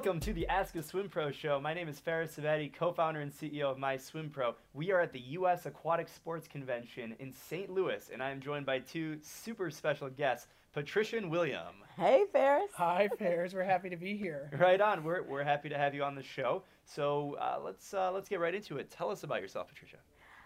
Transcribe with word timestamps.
Welcome 0.00 0.20
to 0.20 0.32
the 0.32 0.48
Ask 0.48 0.76
a 0.76 0.82
Swim 0.82 1.10
Pro 1.10 1.30
show. 1.30 1.60
My 1.60 1.74
name 1.74 1.86
is 1.86 2.00
Fares 2.00 2.30
Ksebati, 2.30 2.72
co-founder 2.72 3.20
and 3.20 3.30
CEO 3.30 3.64
of 3.64 3.76
My 3.76 3.98
Swim 3.98 4.30
Pro. 4.30 4.54
We 4.72 4.92
are 4.92 5.00
at 5.02 5.12
the 5.12 5.20
U.S. 5.20 5.66
Aquatic 5.66 6.08
Sports 6.08 6.48
Convention 6.48 7.14
in 7.18 7.30
St. 7.34 7.68
Louis, 7.68 8.08
and 8.10 8.22
I 8.22 8.30
am 8.30 8.40
joined 8.40 8.64
by 8.64 8.78
two 8.78 9.18
super 9.20 9.70
special 9.70 10.08
guests, 10.08 10.46
Patricia 10.72 11.18
and 11.18 11.30
William. 11.30 11.84
Hey, 11.98 12.24
Fares. 12.32 12.70
Hi, 12.76 13.10
Fares. 13.18 13.52
We're 13.52 13.62
happy 13.62 13.90
to 13.90 13.96
be 13.96 14.16
here. 14.16 14.50
Right 14.58 14.80
on. 14.80 15.04
We're, 15.04 15.22
we're 15.22 15.44
happy 15.44 15.68
to 15.68 15.76
have 15.76 15.94
you 15.94 16.02
on 16.02 16.14
the 16.14 16.22
show. 16.22 16.62
So 16.86 17.36
uh, 17.38 17.58
let's 17.62 17.92
uh, 17.92 18.10
let's 18.10 18.30
get 18.30 18.40
right 18.40 18.54
into 18.54 18.78
it. 18.78 18.90
Tell 18.90 19.10
us 19.10 19.22
about 19.22 19.42
yourself, 19.42 19.68
Patricia. 19.68 19.98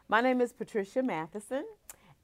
My 0.09 0.21
name 0.21 0.41
is 0.41 0.53
Patricia 0.53 1.01
Matheson, 1.01 1.65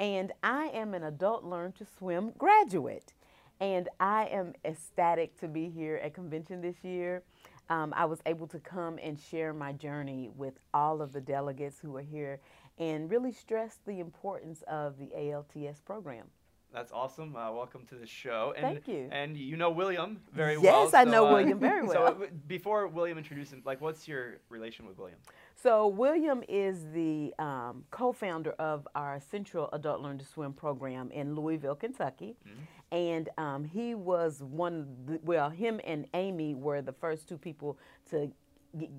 and 0.01 0.33
I 0.43 0.65
am 0.75 0.95
an 0.95 1.05
adult 1.05 1.45
learn 1.45 1.71
to 1.75 1.85
swim 1.85 2.33
graduate. 2.37 3.12
And 3.61 3.91
I 4.01 4.27
am 4.27 4.55
ecstatic 4.65 5.39
to 5.41 5.48
be 5.48 5.69
here 5.69 5.97
at 6.03 6.15
convention 6.15 6.62
this 6.62 6.83
year. 6.83 7.23
Um, 7.69 7.93
I 7.95 8.07
was 8.07 8.21
able 8.25 8.47
to 8.48 8.59
come 8.59 8.98
and 9.03 9.21
share 9.21 9.53
my 9.53 9.73
journey 9.73 10.30
with 10.34 10.55
all 10.73 11.03
of 11.03 11.12
the 11.12 11.21
delegates 11.21 11.79
who 11.79 11.95
are 11.97 12.03
here 12.03 12.41
and 12.79 13.11
really 13.11 13.33
stress 13.33 13.79
the 13.87 14.01
importance 14.01 14.62
of 14.67 14.98
the 14.98 15.11
ALTS 15.15 15.81
program. 15.81 16.27
That's 16.73 16.93
awesome. 16.93 17.34
Uh, 17.34 17.51
welcome 17.53 17.84
to 17.89 17.97
the 17.97 18.07
show. 18.07 18.55
And, 18.57 18.65
Thank 18.65 18.89
you. 18.89 19.09
And 19.11 19.37
you 19.37 19.57
know 19.57 19.70
William 19.70 20.20
very 20.33 20.55
yes, 20.55 20.62
well. 20.62 20.84
Yes, 20.84 20.95
I 20.95 21.05
know 21.05 21.27
uh, 21.27 21.33
William 21.33 21.59
very 21.61 21.83
well. 21.83 22.17
So 22.19 22.29
before 22.47 22.87
William 22.87 23.19
introduces 23.19 23.53
him, 23.53 23.62
like, 23.65 23.81
what's 23.81 24.06
your 24.06 24.39
relation 24.48 24.87
with 24.87 24.97
William? 24.97 25.19
So 25.56 25.89
William 25.89 26.42
is 26.48 26.87
the 26.95 27.34
um, 27.39 27.84
co-founder 27.91 28.53
of 28.53 28.87
our 28.95 29.20
Central 29.20 29.69
Adult 29.73 30.01
Learn 30.01 30.19
to 30.19 30.25
Swim 30.25 30.53
program 30.53 31.11
in 31.11 31.34
Louisville, 31.34 31.75
Kentucky, 31.75 32.37
mm-hmm. 32.48 32.62
And 32.93 33.29
um, 33.39 33.65
he 33.65 33.95
was 33.95 34.43
one. 34.43 35.21
Well, 35.23 35.51
him 35.51 35.81
and 35.85 36.07
Amy 36.15 36.55
were 36.55 36.83
the 36.83 36.92
first 36.92 37.28
two 37.28 37.39
people 37.39 37.78
to 38.11 38.31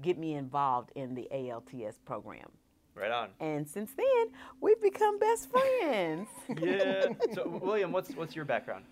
get 0.01 0.17
me 0.17 0.33
involved 0.33 0.91
in 0.95 1.15
the 1.15 1.27
ALTS 1.31 1.99
program. 2.05 2.49
Right 2.93 3.11
on. 3.11 3.29
And 3.39 3.67
since 3.67 3.91
then, 3.93 4.27
we've 4.59 4.81
become 4.81 5.17
best 5.17 5.49
friends. 5.49 6.27
yeah. 6.61 7.07
So, 7.33 7.59
William, 7.61 7.91
what's 7.91 8.11
what's 8.15 8.35
your 8.35 8.45
background? 8.45 8.85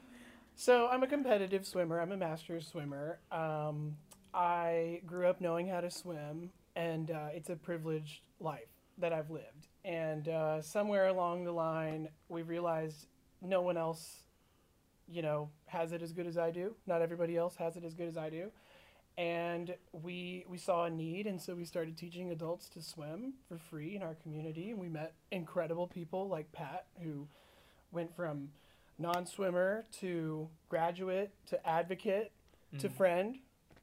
So, 0.55 0.87
I'm 0.87 1.03
a 1.03 1.07
competitive 1.07 1.65
swimmer. 1.65 1.99
I'm 1.99 2.11
a 2.11 2.17
master's 2.17 2.67
swimmer. 2.67 3.19
Um, 3.31 3.95
I 4.33 5.01
grew 5.05 5.27
up 5.27 5.41
knowing 5.41 5.67
how 5.67 5.81
to 5.81 5.89
swim, 5.91 6.49
and 6.75 7.11
uh, 7.11 7.27
it's 7.33 7.49
a 7.49 7.55
privileged 7.55 8.21
life 8.39 8.69
that 8.99 9.11
I've 9.11 9.29
lived. 9.29 9.67
And 9.85 10.27
uh, 10.27 10.61
somewhere 10.61 11.07
along 11.07 11.45
the 11.45 11.51
line, 11.51 12.09
we 12.27 12.41
realized 12.41 13.07
no 13.41 13.61
one 13.61 13.77
else, 13.77 14.23
you 15.11 15.21
know, 15.21 15.49
has 15.65 15.91
it 15.91 16.01
as 16.01 16.13
good 16.13 16.27
as 16.27 16.37
I 16.37 16.51
do. 16.51 16.75
Not 16.85 17.01
everybody 17.01 17.35
else 17.35 17.55
has 17.57 17.75
it 17.75 17.83
as 17.83 17.93
good 17.93 18.07
as 18.07 18.17
I 18.17 18.29
do 18.29 18.51
and 19.19 19.75
we 19.91 20.45
we 20.47 20.57
saw 20.57 20.85
a 20.85 20.89
need 20.89 21.27
and 21.27 21.41
so 21.41 21.53
we 21.53 21.65
started 21.65 21.97
teaching 21.97 22.31
adults 22.31 22.69
to 22.69 22.81
swim 22.81 23.33
for 23.49 23.57
free 23.57 23.95
in 23.97 24.01
our 24.01 24.15
community 24.15 24.71
and 24.71 24.79
we 24.79 24.87
met 24.87 25.13
incredible 25.31 25.87
people 25.87 26.29
like 26.29 26.49
pat 26.53 26.85
who 27.03 27.27
went 27.91 28.15
from 28.15 28.47
non-swimmer 28.97 29.85
to 29.91 30.47
graduate 30.69 31.31
to 31.45 31.67
advocate 31.67 32.31
mm. 32.73 32.79
to 32.79 32.87
friend 32.87 33.37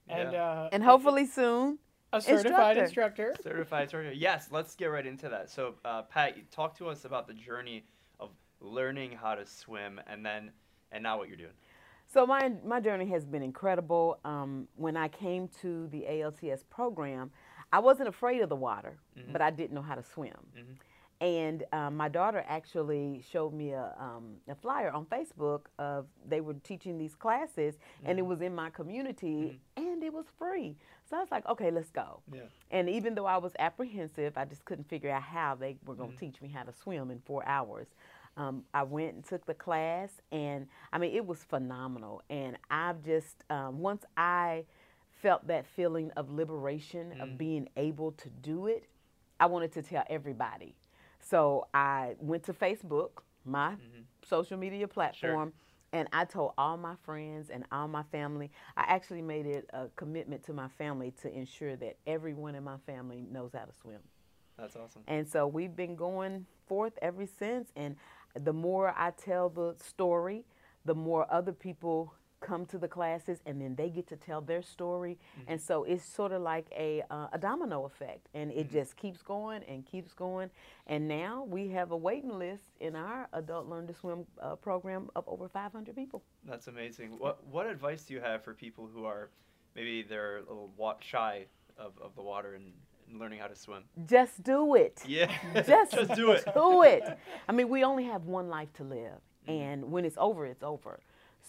yeah. 0.08 0.16
and 0.16 0.34
uh, 0.34 0.68
and 0.72 0.82
hopefully 0.82 1.26
soon 1.26 1.78
a 2.12 2.20
certified 2.20 2.78
instructor. 2.78 3.30
instructor. 3.30 3.50
Certified 3.50 3.82
instructor. 3.82 4.12
Yes, 4.12 4.48
let's 4.52 4.76
get 4.76 4.86
right 4.86 5.04
into 5.04 5.28
that. 5.28 5.50
So, 5.50 5.74
uh, 5.84 6.02
Pat, 6.02 6.36
talk 6.52 6.78
to 6.78 6.88
us 6.88 7.04
about 7.04 7.26
the 7.26 7.34
journey 7.34 7.84
of 8.20 8.30
learning 8.60 9.10
how 9.12 9.34
to 9.34 9.44
swim, 9.44 10.00
and 10.06 10.24
then 10.24 10.52
and 10.92 11.02
now 11.02 11.18
what 11.18 11.28
you're 11.28 11.36
doing. 11.36 11.50
So 12.12 12.26
my 12.26 12.52
my 12.64 12.80
journey 12.80 13.06
has 13.10 13.24
been 13.24 13.42
incredible. 13.42 14.18
Um, 14.24 14.68
when 14.76 14.96
I 14.96 15.08
came 15.08 15.48
to 15.60 15.88
the 15.88 16.06
ALTS 16.06 16.64
program, 16.70 17.30
I 17.72 17.80
wasn't 17.80 18.08
afraid 18.08 18.42
of 18.42 18.48
the 18.48 18.56
water, 18.56 18.98
mm-hmm. 19.18 19.32
but 19.32 19.42
I 19.42 19.50
didn't 19.50 19.72
know 19.72 19.82
how 19.82 19.96
to 19.96 20.02
swim. 20.02 20.32
Mm-hmm. 20.56 20.72
And 21.18 21.64
um, 21.72 21.96
my 21.96 22.08
daughter 22.08 22.44
actually 22.46 23.24
showed 23.32 23.54
me 23.54 23.70
a, 23.70 23.94
um, 23.98 24.34
a 24.48 24.54
flyer 24.54 24.90
on 24.90 25.06
Facebook 25.06 25.62
of 25.78 26.06
they 26.28 26.42
were 26.42 26.54
teaching 26.62 26.98
these 26.98 27.14
classes, 27.14 27.74
mm-hmm. 27.74 28.10
and 28.10 28.18
it 28.18 28.22
mm-hmm. 28.22 28.30
was 28.30 28.42
in 28.42 28.54
my 28.54 28.68
community, 28.68 29.58
mm-hmm. 29.78 29.86
and 29.86 30.04
it 30.04 30.12
was 30.12 30.26
free. 30.38 30.76
So 31.08 31.16
I 31.16 31.20
was 31.20 31.30
like, 31.30 31.46
okay, 31.48 31.70
let's 31.70 31.90
go. 31.90 32.20
Yeah. 32.32 32.42
And 32.70 32.90
even 32.90 33.14
though 33.14 33.26
I 33.26 33.38
was 33.38 33.52
apprehensive, 33.58 34.36
I 34.36 34.44
just 34.44 34.64
couldn't 34.64 34.88
figure 34.88 35.10
out 35.10 35.22
how 35.22 35.54
they 35.54 35.76
were 35.86 35.94
going 35.94 36.10
to 36.10 36.16
mm-hmm. 36.16 36.26
teach 36.26 36.42
me 36.42 36.48
how 36.48 36.64
to 36.64 36.72
swim 36.72 37.10
in 37.10 37.20
four 37.24 37.46
hours. 37.46 37.86
Um, 38.36 38.64
I 38.74 38.82
went 38.82 39.14
and 39.14 39.24
took 39.24 39.46
the 39.46 39.54
class, 39.54 40.10
and 40.30 40.66
I 40.92 40.98
mean, 40.98 41.14
it 41.14 41.26
was 41.26 41.42
phenomenal. 41.42 42.22
And 42.28 42.58
I've 42.70 43.02
just, 43.02 43.44
um, 43.48 43.78
once 43.78 44.04
I 44.16 44.64
felt 45.22 45.46
that 45.46 45.66
feeling 45.66 46.10
of 46.16 46.30
liberation, 46.30 47.14
mm. 47.16 47.22
of 47.22 47.38
being 47.38 47.68
able 47.76 48.12
to 48.12 48.28
do 48.28 48.66
it, 48.66 48.84
I 49.40 49.46
wanted 49.46 49.72
to 49.72 49.82
tell 49.82 50.04
everybody. 50.08 50.74
So 51.20 51.66
I 51.74 52.14
went 52.20 52.44
to 52.44 52.52
Facebook, 52.52 53.10
my 53.44 53.70
mm-hmm. 53.70 54.02
social 54.28 54.56
media 54.56 54.86
platform. 54.86 55.48
Sure. 55.48 55.52
And 55.92 56.08
I 56.12 56.24
told 56.24 56.52
all 56.58 56.76
my 56.76 56.94
friends 57.04 57.48
and 57.48 57.64
all 57.72 57.88
my 57.88 58.02
family. 58.12 58.50
I 58.76 58.84
actually 58.88 59.22
made 59.22 59.46
it 59.46 59.70
a 59.72 59.86
commitment 59.96 60.44
to 60.44 60.52
my 60.52 60.68
family 60.68 61.12
to 61.22 61.32
ensure 61.32 61.74
that 61.76 61.96
everyone 62.06 62.54
in 62.54 62.64
my 62.64 62.76
family 62.86 63.24
knows 63.30 63.52
how 63.54 63.64
to 63.64 63.72
swim. 63.80 64.00
That's 64.58 64.76
awesome. 64.76 65.02
And 65.06 65.28
so 65.28 65.46
we've 65.46 65.74
been 65.74 65.96
going 65.96 66.46
forth 66.66 66.92
ever 67.00 67.24
since. 67.38 67.70
And 67.76 67.96
the 68.34 68.52
more 68.52 68.94
I 68.96 69.10
tell 69.10 69.48
the 69.48 69.74
story, 69.78 70.44
the 70.84 70.94
more 70.94 71.26
other 71.30 71.52
people 71.52 72.14
come 72.40 72.66
to 72.66 72.78
the 72.78 72.88
classes 72.88 73.40
and 73.46 73.60
then 73.60 73.74
they 73.74 73.88
get 73.88 74.06
to 74.06 74.16
tell 74.16 74.40
their 74.40 74.62
story 74.62 75.18
mm-hmm. 75.38 75.52
and 75.52 75.60
so 75.60 75.84
it's 75.84 76.04
sort 76.04 76.32
of 76.32 76.42
like 76.42 76.66
a, 76.76 77.02
uh, 77.10 77.28
a 77.32 77.38
domino 77.38 77.86
effect 77.86 78.28
and 78.34 78.50
it 78.50 78.66
mm-hmm. 78.66 78.72
just 78.74 78.96
keeps 78.96 79.22
going 79.22 79.62
and 79.64 79.86
keeps 79.86 80.12
going 80.12 80.50
and 80.86 81.08
now 81.08 81.44
we 81.48 81.68
have 81.68 81.92
a 81.92 81.96
waiting 81.96 82.38
list 82.38 82.64
in 82.80 82.94
our 82.94 83.26
adult 83.32 83.66
learn 83.66 83.86
to 83.86 83.94
swim 83.94 84.26
uh, 84.42 84.54
program 84.54 85.08
of 85.16 85.24
over 85.26 85.48
500 85.48 85.96
people 85.96 86.22
that's 86.44 86.66
amazing 86.68 87.18
what 87.18 87.44
what 87.46 87.66
advice 87.66 88.04
do 88.04 88.14
you 88.14 88.20
have 88.20 88.44
for 88.44 88.52
people 88.52 88.88
who 88.92 89.06
are 89.06 89.30
maybe 89.74 90.02
they're 90.02 90.38
a 90.38 90.40
little 90.40 90.70
shy 91.00 91.46
of, 91.78 91.92
of 92.02 92.14
the 92.14 92.22
water 92.22 92.54
and 92.54 92.72
learning 93.12 93.38
how 93.38 93.46
to 93.46 93.56
swim. 93.56 93.84
Just 94.06 94.42
do 94.42 94.74
it. 94.74 95.02
Yeah. 95.06 95.32
Just, 95.66 95.92
Just 95.92 96.14
do 96.14 96.32
it. 96.32 96.44
Do 96.54 96.82
it. 96.82 97.18
I 97.48 97.52
mean, 97.52 97.68
we 97.68 97.84
only 97.84 98.04
have 98.04 98.24
one 98.24 98.48
life 98.48 98.72
to 98.74 98.84
live, 98.84 99.20
mm-hmm. 99.48 99.50
and 99.50 99.90
when 99.90 100.04
it's 100.04 100.16
over, 100.18 100.46
it's 100.46 100.62
over. 100.62 101.00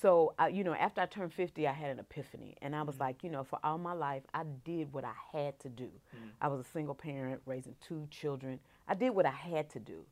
So, 0.01 0.33
you 0.51 0.63
know, 0.63 0.75
after 0.75 1.01
I 1.01 1.07
turned 1.07 1.33
50, 1.33 1.67
I 1.67 1.73
had 1.73 1.89
an 1.89 1.99
epiphany. 1.99 2.55
And 2.61 2.75
I 2.75 2.83
was 2.83 2.95
mm-hmm. 2.95 3.03
like, 3.05 3.23
you 3.23 3.31
know, 3.31 3.43
for 3.43 3.57
all 3.63 3.79
my 3.79 3.93
life, 3.93 4.21
I 4.33 4.43
did 4.63 4.93
what 4.93 5.03
I 5.03 5.13
had 5.31 5.59
to 5.61 5.69
do. 5.69 5.85
Mm-hmm. 5.85 6.27
I 6.39 6.47
was 6.49 6.59
a 6.59 6.69
single 6.71 6.93
parent 6.93 7.41
raising 7.45 7.75
two 7.81 8.07
children. 8.11 8.59
I 8.87 8.93
did 8.93 9.09
what 9.11 9.25
I 9.25 9.31
had 9.31 9.69
to 9.71 9.79
do. 9.79 10.05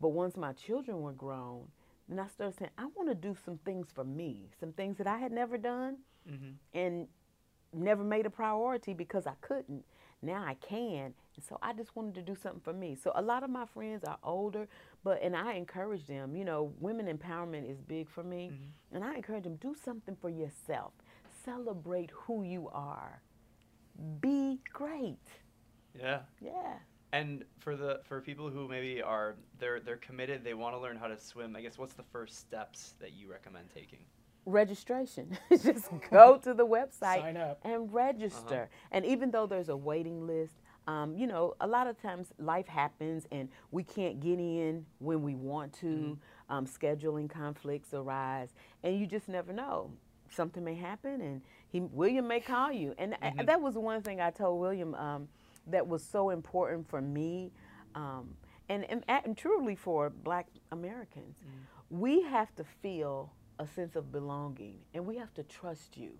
But 0.00 0.10
once 0.10 0.36
my 0.36 0.52
children 0.52 1.00
were 1.00 1.12
grown, 1.12 1.68
then 2.08 2.18
I 2.18 2.28
started 2.28 2.58
saying, 2.58 2.72
I 2.76 2.86
want 2.94 3.08
to 3.08 3.14
do 3.14 3.34
some 3.44 3.58
things 3.64 3.88
for 3.94 4.04
me, 4.04 4.48
some 4.60 4.72
things 4.72 4.98
that 4.98 5.06
I 5.06 5.16
had 5.16 5.32
never 5.32 5.56
done 5.56 5.98
mm-hmm. 6.30 6.50
and 6.74 7.08
never 7.72 8.04
made 8.04 8.26
a 8.26 8.30
priority 8.30 8.92
because 8.92 9.26
I 9.26 9.34
couldn't 9.40 9.84
now 10.22 10.44
I 10.46 10.54
can. 10.54 11.14
And 11.34 11.44
so 11.48 11.58
I 11.62 11.72
just 11.72 11.94
wanted 11.96 12.14
to 12.14 12.22
do 12.22 12.36
something 12.40 12.60
for 12.60 12.72
me. 12.72 12.96
So 13.02 13.12
a 13.14 13.22
lot 13.22 13.42
of 13.42 13.50
my 13.50 13.66
friends 13.66 14.04
are 14.04 14.18
older, 14.22 14.68
but 15.02 15.20
and 15.22 15.36
I 15.36 15.54
encourage 15.54 16.06
them, 16.06 16.36
you 16.36 16.44
know, 16.44 16.72
women 16.80 17.06
empowerment 17.06 17.70
is 17.70 17.80
big 17.80 18.08
for 18.08 18.22
me. 18.22 18.50
Mm-hmm. 18.52 18.96
And 18.96 19.04
I 19.04 19.16
encourage 19.16 19.44
them 19.44 19.56
do 19.56 19.74
something 19.84 20.16
for 20.20 20.30
yourself. 20.30 20.92
Celebrate 21.44 22.10
who 22.12 22.44
you 22.44 22.68
are. 22.72 23.20
Be 24.20 24.60
great. 24.72 25.18
Yeah. 25.98 26.20
Yeah. 26.40 26.74
And 27.12 27.44
for 27.58 27.76
the 27.76 28.00
for 28.04 28.20
people 28.20 28.48
who 28.48 28.68
maybe 28.68 29.02
are 29.02 29.36
they're 29.58 29.80
they're 29.80 29.96
committed, 29.96 30.44
they 30.44 30.54
want 30.54 30.74
to 30.74 30.80
learn 30.80 30.96
how 30.96 31.08
to 31.08 31.18
swim. 31.18 31.54
I 31.56 31.60
guess 31.60 31.76
what's 31.76 31.94
the 31.94 32.04
first 32.04 32.38
steps 32.38 32.94
that 33.00 33.12
you 33.12 33.30
recommend 33.30 33.68
taking? 33.74 34.04
Registration. 34.46 35.36
Just 35.50 35.88
go 36.10 36.38
to 36.38 36.54
the 36.54 36.66
website 36.66 37.56
and 37.64 37.92
register. 37.92 38.62
Uh-huh. 38.62 38.88
And 38.92 39.04
even 39.04 39.30
though 39.30 39.46
there's 39.46 39.68
a 39.68 39.76
waiting 39.76 40.26
list, 40.26 40.54
um, 40.88 41.14
you 41.14 41.26
know, 41.26 41.54
a 41.60 41.66
lot 41.66 41.86
of 41.86 42.00
times 42.00 42.32
life 42.38 42.66
happens 42.66 43.26
and 43.30 43.48
we 43.70 43.84
can't 43.84 44.18
get 44.20 44.38
in 44.38 44.84
when 44.98 45.22
we 45.22 45.34
want 45.34 45.72
to. 45.74 45.86
Mm-hmm. 45.86 46.12
Um, 46.48 46.66
scheduling 46.66 47.30
conflicts 47.30 47.94
arise, 47.94 48.50
and 48.82 49.00
you 49.00 49.06
just 49.06 49.26
never 49.26 49.54
know. 49.54 49.90
Something 50.28 50.62
may 50.62 50.74
happen, 50.74 51.22
and 51.22 51.40
he 51.70 51.80
William 51.80 52.28
may 52.28 52.40
call 52.40 52.70
you. 52.70 52.94
And 52.98 53.14
mm-hmm. 53.14 53.46
that 53.46 53.58
was 53.58 53.74
one 53.76 54.02
thing 54.02 54.20
I 54.20 54.30
told 54.30 54.60
William 54.60 54.94
um, 54.96 55.28
that 55.68 55.86
was 55.86 56.02
so 56.04 56.28
important 56.28 56.90
for 56.90 57.00
me, 57.00 57.52
um, 57.94 58.34
and, 58.68 58.84
and, 58.90 59.02
and, 59.08 59.34
truly 59.34 59.74
for 59.74 60.10
Black 60.10 60.46
Americans. 60.72 61.36
Mm-hmm. 61.38 62.00
We 62.00 62.22
have 62.24 62.54
to 62.56 62.64
feel 62.82 63.32
a 63.58 63.66
sense 63.66 63.96
of 63.96 64.12
belonging, 64.12 64.78
and 64.94 65.06
we 65.06 65.16
have 65.16 65.32
to 65.34 65.42
trust 65.42 65.96
you. 65.96 66.12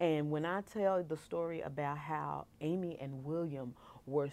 And 0.00 0.30
when 0.30 0.44
I 0.44 0.62
tell 0.62 1.02
the 1.02 1.16
story 1.16 1.60
about 1.60 1.98
how 1.98 2.46
Amy 2.60 2.98
and 3.00 3.24
William 3.24 3.74
were 4.06 4.30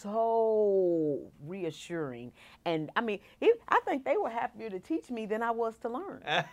so 0.00 1.20
reassuring. 1.44 2.32
And 2.64 2.90
I 2.96 3.00
mean, 3.00 3.18
he, 3.38 3.52
I 3.68 3.80
think 3.84 4.04
they 4.04 4.16
were 4.16 4.30
happier 4.30 4.70
to 4.70 4.78
teach 4.78 5.10
me 5.10 5.26
than 5.26 5.42
I 5.42 5.50
was 5.50 5.76
to 5.78 5.88
learn. 5.88 6.22
I, 6.26 6.44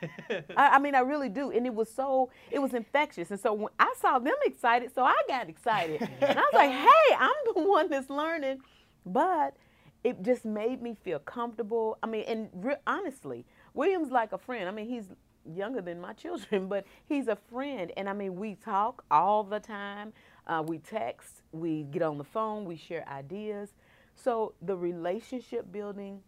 I, 0.57 0.79
mean, 0.79 0.95
I 0.95 0.99
really 0.99 1.29
do. 1.29 1.51
And 1.51 1.65
it 1.65 1.73
was 1.73 1.89
so, 1.89 2.29
it 2.51 2.59
was 2.59 2.73
infectious. 2.73 3.31
And 3.31 3.39
so 3.39 3.53
when 3.53 3.71
I 3.79 3.93
saw 3.99 4.19
them 4.19 4.35
excited, 4.45 4.93
so 4.93 5.03
I 5.03 5.15
got 5.27 5.49
excited. 5.49 6.01
and 6.01 6.37
I 6.37 6.41
was 6.41 6.53
like, 6.53 6.71
hey, 6.71 7.15
I'm 7.17 7.53
the 7.55 7.61
one 7.61 7.89
that's 7.89 8.09
learning. 8.09 8.59
But 9.05 9.55
it 10.03 10.21
just 10.21 10.45
made 10.45 10.81
me 10.81 10.95
feel 10.95 11.19
comfortable. 11.19 11.97
I 12.03 12.07
mean, 12.07 12.25
and 12.27 12.49
re- 12.53 12.75
honestly, 12.85 13.45
William's 13.77 14.11
like 14.11 14.33
a 14.33 14.39
friend. 14.39 14.67
I 14.67 14.71
mean, 14.71 14.89
he's 14.89 15.05
younger 15.45 15.81
than 15.81 16.01
my 16.01 16.13
children, 16.23 16.67
but 16.67 16.85
he's 17.05 17.27
a 17.27 17.35
friend. 17.35 17.91
And 17.95 18.09
I 18.09 18.13
mean, 18.13 18.35
we 18.35 18.55
talk 18.55 19.05
all 19.11 19.43
the 19.43 19.59
time. 19.59 20.11
Uh, 20.47 20.63
we 20.65 20.79
text, 20.79 21.43
we 21.51 21.83
get 21.83 22.01
on 22.01 22.17
the 22.17 22.23
phone, 22.23 22.65
we 22.65 22.75
share 22.75 23.07
ideas. 23.07 23.69
So 24.15 24.53
the 24.61 24.75
relationship 24.75 25.71
building 25.71 26.21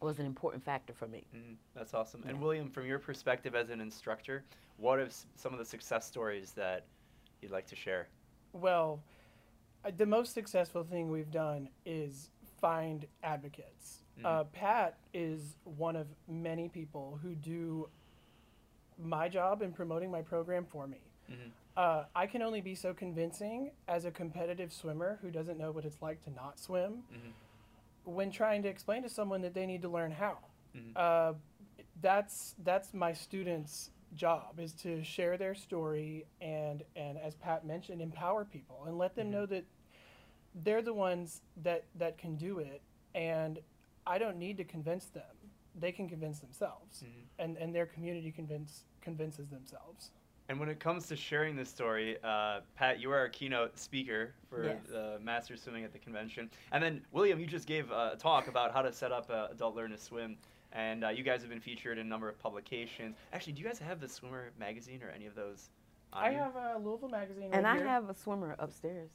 was 0.00 0.18
an 0.18 0.26
important 0.26 0.64
factor 0.64 0.92
for 0.92 1.06
me. 1.06 1.24
Mm, 1.34 1.54
that's 1.76 1.94
awesome. 1.94 2.22
Yeah. 2.24 2.30
And 2.30 2.40
William, 2.40 2.70
from 2.70 2.86
your 2.86 2.98
perspective 2.98 3.54
as 3.54 3.70
an 3.70 3.80
instructor, 3.80 4.44
what 4.78 4.98
are 4.98 5.08
some 5.36 5.52
of 5.52 5.58
the 5.58 5.64
success 5.64 6.06
stories 6.06 6.52
that 6.52 6.86
you'd 7.40 7.52
like 7.52 7.66
to 7.68 7.76
share? 7.76 8.08
Well, 8.52 9.00
uh, 9.84 9.92
the 9.96 10.06
most 10.06 10.34
successful 10.34 10.82
thing 10.82 11.10
we've 11.10 11.30
done 11.30 11.68
is 11.86 12.30
find 12.60 13.06
advocates. 13.22 14.03
Mm-hmm. 14.18 14.26
Uh, 14.26 14.44
Pat 14.44 14.98
is 15.12 15.56
one 15.64 15.96
of 15.96 16.06
many 16.28 16.68
people 16.68 17.18
who 17.22 17.34
do 17.34 17.88
my 19.02 19.28
job 19.28 19.62
in 19.62 19.72
promoting 19.72 20.10
my 20.10 20.22
program 20.22 20.64
for 20.64 20.86
me. 20.86 20.98
Mm-hmm. 21.30 21.48
Uh, 21.76 22.04
I 22.14 22.26
can 22.26 22.42
only 22.42 22.60
be 22.60 22.74
so 22.74 22.94
convincing 22.94 23.72
as 23.88 24.04
a 24.04 24.10
competitive 24.10 24.72
swimmer 24.72 25.18
who 25.20 25.30
doesn't 25.30 25.58
know 25.58 25.72
what 25.72 25.84
it's 25.84 26.00
like 26.00 26.22
to 26.24 26.30
not 26.30 26.60
swim 26.60 27.02
mm-hmm. 27.12 28.12
when 28.12 28.30
trying 28.30 28.62
to 28.62 28.68
explain 28.68 29.02
to 29.02 29.08
someone 29.08 29.42
that 29.42 29.54
they 29.54 29.66
need 29.66 29.82
to 29.82 29.88
learn 29.88 30.12
how. 30.12 30.38
Mm-hmm. 30.76 30.90
Uh, 30.94 31.32
that's 32.00 32.54
that's 32.62 32.94
my 32.94 33.12
students' 33.12 33.90
job 34.14 34.60
is 34.60 34.72
to 34.72 35.02
share 35.02 35.36
their 35.36 35.54
story 35.54 36.26
and 36.40 36.84
and 36.94 37.18
as 37.18 37.34
Pat 37.34 37.66
mentioned, 37.66 38.00
empower 38.00 38.44
people 38.44 38.84
and 38.86 38.96
let 38.96 39.16
them 39.16 39.26
mm-hmm. 39.26 39.34
know 39.34 39.46
that 39.46 39.64
they're 40.62 40.82
the 40.82 40.94
ones 40.94 41.40
that 41.62 41.84
that 41.96 42.18
can 42.18 42.36
do 42.36 42.58
it, 42.60 42.80
and 43.14 43.58
I 44.06 44.18
don't 44.18 44.38
need 44.38 44.56
to 44.58 44.64
convince 44.64 45.06
them. 45.06 45.22
They 45.78 45.92
can 45.92 46.08
convince 46.08 46.38
themselves, 46.38 47.02
mm-hmm. 47.04 47.42
and 47.42 47.56
and 47.56 47.74
their 47.74 47.86
community 47.86 48.30
convince 48.30 48.84
convinces 49.00 49.48
themselves. 49.48 50.10
And 50.48 50.60
when 50.60 50.68
it 50.68 50.78
comes 50.78 51.06
to 51.08 51.16
sharing 51.16 51.56
this 51.56 51.70
story, 51.70 52.18
uh, 52.22 52.60
Pat, 52.76 53.00
you 53.00 53.10
are 53.10 53.18
our 53.18 53.28
keynote 53.30 53.78
speaker 53.78 54.34
for 54.50 54.64
yes. 54.64 54.76
the 54.90 55.18
Master 55.22 55.56
Swimming 55.56 55.84
at 55.84 55.92
the 55.92 55.98
convention. 55.98 56.50
And 56.70 56.84
then, 56.84 57.00
William, 57.12 57.40
you 57.40 57.46
just 57.46 57.66
gave 57.66 57.90
a 57.90 58.14
talk 58.18 58.46
about 58.46 58.70
how 58.70 58.82
to 58.82 58.92
set 58.92 59.10
up 59.10 59.30
uh, 59.30 59.48
Adult 59.50 59.74
Learn 59.74 59.90
to 59.92 59.96
Swim. 59.96 60.36
And 60.72 61.04
uh, 61.04 61.08
you 61.08 61.22
guys 61.22 61.40
have 61.40 61.48
been 61.48 61.60
featured 61.60 61.96
in 61.98 62.06
a 62.06 62.08
number 62.08 62.28
of 62.28 62.38
publications. 62.38 63.16
Actually, 63.32 63.54
do 63.54 63.62
you 63.62 63.66
guys 63.66 63.78
have 63.78 64.00
the 64.00 64.08
Swimmer 64.08 64.50
magazine 64.58 65.00
or 65.02 65.08
any 65.08 65.24
of 65.24 65.34
those? 65.34 65.70
I 66.12 66.30
you? 66.30 66.36
have 66.36 66.56
a 66.56 66.78
Louisville 66.78 67.08
magazine. 67.08 67.50
And 67.52 67.64
right 67.64 67.80
I 67.80 67.84
have 67.84 68.10
a 68.10 68.14
swimmer 68.14 68.54
upstairs. 68.58 69.10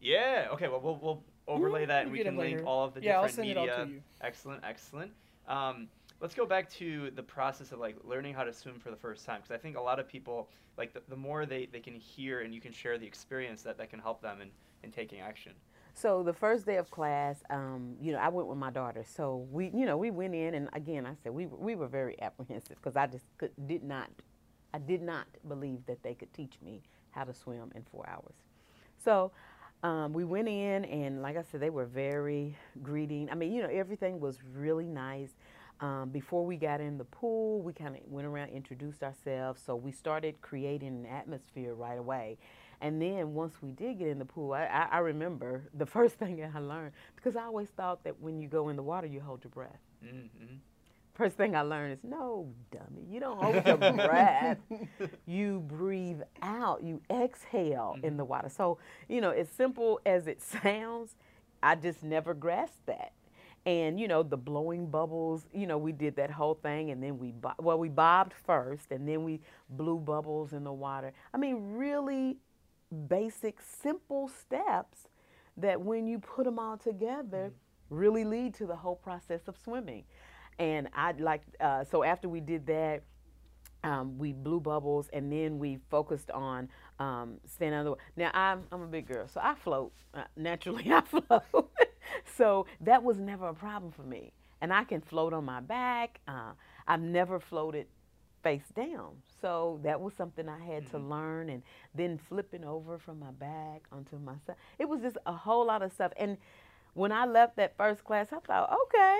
Yeah. 0.00 0.48
Okay. 0.52 0.68
Well, 0.68 0.80
we'll, 0.80 0.98
we'll 1.00 1.22
overlay 1.48 1.86
that, 1.86 2.04
and 2.04 2.12
we 2.12 2.22
can 2.22 2.36
link 2.36 2.62
all 2.64 2.84
of 2.84 2.94
the 2.94 3.02
yeah, 3.02 3.20
different 3.22 3.48
media. 3.48 3.60
I'll 3.60 3.66
send 3.66 3.70
it 3.70 3.78
all 3.80 3.86
to 3.86 3.92
you. 3.92 4.02
Excellent. 4.20 4.64
Excellent. 4.64 5.12
Um, 5.48 5.88
let's 6.22 6.36
go 6.36 6.46
back 6.46 6.70
to 6.70 7.10
the 7.16 7.22
process 7.22 7.72
of 7.72 7.80
like 7.80 7.96
learning 8.04 8.32
how 8.32 8.44
to 8.44 8.52
swim 8.52 8.78
for 8.78 8.90
the 8.90 8.96
first 8.96 9.26
time 9.26 9.40
because 9.42 9.54
i 9.54 9.58
think 9.58 9.76
a 9.76 9.80
lot 9.80 9.98
of 9.98 10.08
people 10.08 10.48
like 10.78 10.94
the, 10.94 11.02
the 11.08 11.16
more 11.16 11.44
they, 11.44 11.68
they 11.70 11.80
can 11.80 11.94
hear 11.94 12.40
and 12.40 12.54
you 12.54 12.60
can 12.60 12.72
share 12.72 12.96
the 12.96 13.06
experience 13.06 13.60
that 13.62 13.76
that 13.76 13.90
can 13.90 13.98
help 13.98 14.22
them 14.22 14.40
in, 14.40 14.48
in 14.84 14.90
taking 14.90 15.20
action 15.20 15.52
so 15.94 16.22
the 16.22 16.32
first 16.32 16.64
day 16.64 16.76
of 16.76 16.90
class 16.90 17.42
um, 17.50 17.96
you 18.00 18.12
know 18.12 18.18
i 18.18 18.28
went 18.28 18.48
with 18.48 18.56
my 18.56 18.70
daughter 18.70 19.04
so 19.04 19.46
we 19.50 19.70
you 19.74 19.84
know 19.84 19.96
we 19.96 20.10
went 20.10 20.34
in 20.34 20.54
and 20.54 20.68
again 20.72 21.04
i 21.04 21.14
said 21.22 21.32
we, 21.32 21.46
we 21.46 21.74
were 21.74 21.88
very 21.88 22.20
apprehensive 22.22 22.76
because 22.76 22.96
i 22.96 23.06
just 23.06 23.24
could, 23.36 23.50
did 23.66 23.82
not 23.82 24.08
i 24.72 24.78
did 24.78 25.02
not 25.02 25.26
believe 25.48 25.84
that 25.86 26.02
they 26.02 26.14
could 26.14 26.32
teach 26.32 26.54
me 26.64 26.80
how 27.10 27.24
to 27.24 27.34
swim 27.34 27.70
in 27.74 27.82
four 27.90 28.08
hours 28.08 28.34
so 28.96 29.32
um, 29.82 30.12
we 30.12 30.24
went 30.24 30.48
in 30.48 30.84
and 30.84 31.22
like 31.22 31.36
i 31.36 31.42
said 31.42 31.60
they 31.60 31.70
were 31.70 31.86
very 31.86 32.56
greeting 32.82 33.28
i 33.30 33.34
mean 33.34 33.52
you 33.52 33.62
know 33.62 33.68
everything 33.68 34.20
was 34.20 34.38
really 34.54 34.86
nice 34.86 35.34
um, 35.82 36.10
before 36.10 36.46
we 36.46 36.56
got 36.56 36.80
in 36.80 36.96
the 36.96 37.04
pool, 37.04 37.60
we 37.60 37.72
kind 37.72 37.96
of 37.96 38.02
went 38.06 38.24
around, 38.26 38.50
introduced 38.50 39.02
ourselves. 39.02 39.60
So 39.66 39.74
we 39.74 39.90
started 39.90 40.40
creating 40.40 40.88
an 40.88 41.06
atmosphere 41.06 41.74
right 41.74 41.98
away. 41.98 42.38
And 42.80 43.02
then 43.02 43.34
once 43.34 43.54
we 43.60 43.72
did 43.72 43.98
get 43.98 44.08
in 44.08 44.18
the 44.18 44.24
pool, 44.24 44.52
I, 44.52 44.64
I, 44.64 44.88
I 44.92 44.98
remember 44.98 45.64
the 45.74 45.86
first 45.86 46.16
thing 46.16 46.48
I 46.54 46.58
learned 46.60 46.92
because 47.16 47.34
I 47.34 47.42
always 47.42 47.68
thought 47.76 48.04
that 48.04 48.20
when 48.20 48.40
you 48.40 48.48
go 48.48 48.68
in 48.68 48.76
the 48.76 48.82
water, 48.82 49.08
you 49.08 49.20
hold 49.20 49.42
your 49.42 49.50
breath. 49.50 49.80
Mm-hmm. 50.04 50.54
First 51.14 51.36
thing 51.36 51.54
I 51.54 51.60
learned 51.60 51.92
is 51.92 51.98
no, 52.02 52.48
dummy, 52.70 53.06
you 53.10 53.20
don't 53.20 53.38
hold 53.40 53.66
your 53.66 53.76
breath. 53.92 54.58
You 55.26 55.60
breathe 55.60 56.22
out, 56.40 56.82
you 56.82 57.02
exhale 57.10 57.94
mm-hmm. 57.96 58.06
in 58.06 58.16
the 58.16 58.24
water. 58.24 58.48
So, 58.48 58.78
you 59.08 59.20
know, 59.20 59.30
as 59.30 59.48
simple 59.48 60.00
as 60.06 60.26
it 60.26 60.40
sounds, 60.62 61.14
I 61.62 61.74
just 61.74 62.02
never 62.02 62.34
grasped 62.34 62.86
that 62.86 63.12
and 63.64 64.00
you 64.00 64.08
know 64.08 64.22
the 64.22 64.36
blowing 64.36 64.86
bubbles 64.86 65.46
you 65.52 65.66
know 65.66 65.78
we 65.78 65.92
did 65.92 66.16
that 66.16 66.30
whole 66.30 66.54
thing 66.54 66.90
and 66.90 67.02
then 67.02 67.18
we 67.18 67.32
well 67.58 67.78
we 67.78 67.88
bobbed 67.88 68.32
first 68.44 68.90
and 68.90 69.08
then 69.08 69.22
we 69.22 69.40
blew 69.70 69.98
bubbles 69.98 70.52
in 70.52 70.64
the 70.64 70.72
water 70.72 71.12
i 71.32 71.36
mean 71.36 71.74
really 71.76 72.36
basic 73.08 73.58
simple 73.60 74.28
steps 74.28 75.08
that 75.56 75.80
when 75.80 76.06
you 76.06 76.18
put 76.18 76.44
them 76.44 76.58
all 76.58 76.76
together 76.76 77.52
mm-hmm. 77.52 77.94
really 77.94 78.24
lead 78.24 78.52
to 78.52 78.66
the 78.66 78.76
whole 78.76 78.96
process 78.96 79.42
of 79.46 79.56
swimming 79.56 80.02
and 80.58 80.88
I'd 80.94 81.20
like 81.20 81.42
uh, 81.60 81.84
so 81.84 82.02
after 82.02 82.28
we 82.28 82.40
did 82.40 82.66
that 82.66 83.02
um, 83.84 84.16
we 84.18 84.32
blew 84.32 84.60
bubbles 84.60 85.08
and 85.12 85.32
then 85.32 85.58
we 85.58 85.78
focused 85.90 86.30
on 86.30 86.68
um, 86.98 87.34
standing 87.46 87.78
under 87.78 87.84
the 87.84 87.90
water. 87.90 88.02
Now 88.16 88.30
I'm 88.32 88.62
I'm 88.70 88.82
a 88.82 88.86
big 88.86 89.08
girl, 89.08 89.26
so 89.28 89.40
I 89.42 89.54
float 89.54 89.92
uh, 90.14 90.24
naturally. 90.36 90.84
I 90.92 91.00
float, 91.00 91.42
so 92.36 92.66
that 92.80 93.02
was 93.02 93.18
never 93.18 93.48
a 93.48 93.54
problem 93.54 93.92
for 93.92 94.02
me. 94.02 94.32
And 94.60 94.72
I 94.72 94.84
can 94.84 95.00
float 95.00 95.32
on 95.32 95.44
my 95.44 95.60
back. 95.60 96.20
Uh, 96.28 96.52
I've 96.86 97.00
never 97.00 97.40
floated 97.40 97.86
face 98.44 98.68
down. 98.74 99.16
So 99.40 99.80
that 99.82 100.00
was 100.00 100.14
something 100.14 100.48
I 100.48 100.58
had 100.58 100.84
mm-hmm. 100.84 100.96
to 100.96 101.02
learn. 101.02 101.48
And 101.48 101.62
then 101.94 102.18
flipping 102.28 102.64
over 102.64 102.98
from 102.98 103.18
my 103.18 103.32
back 103.32 103.82
onto 103.90 104.18
my 104.18 104.34
side. 104.46 104.56
It 104.78 104.88
was 104.88 105.00
just 105.00 105.16
a 105.26 105.32
whole 105.32 105.66
lot 105.66 105.82
of 105.82 105.92
stuff. 105.92 106.12
And 106.16 106.36
when 106.94 107.10
I 107.10 107.26
left 107.26 107.56
that 107.56 107.76
first 107.76 108.04
class, 108.04 108.28
I 108.32 108.38
thought, 108.38 108.78
okay, 108.86 109.18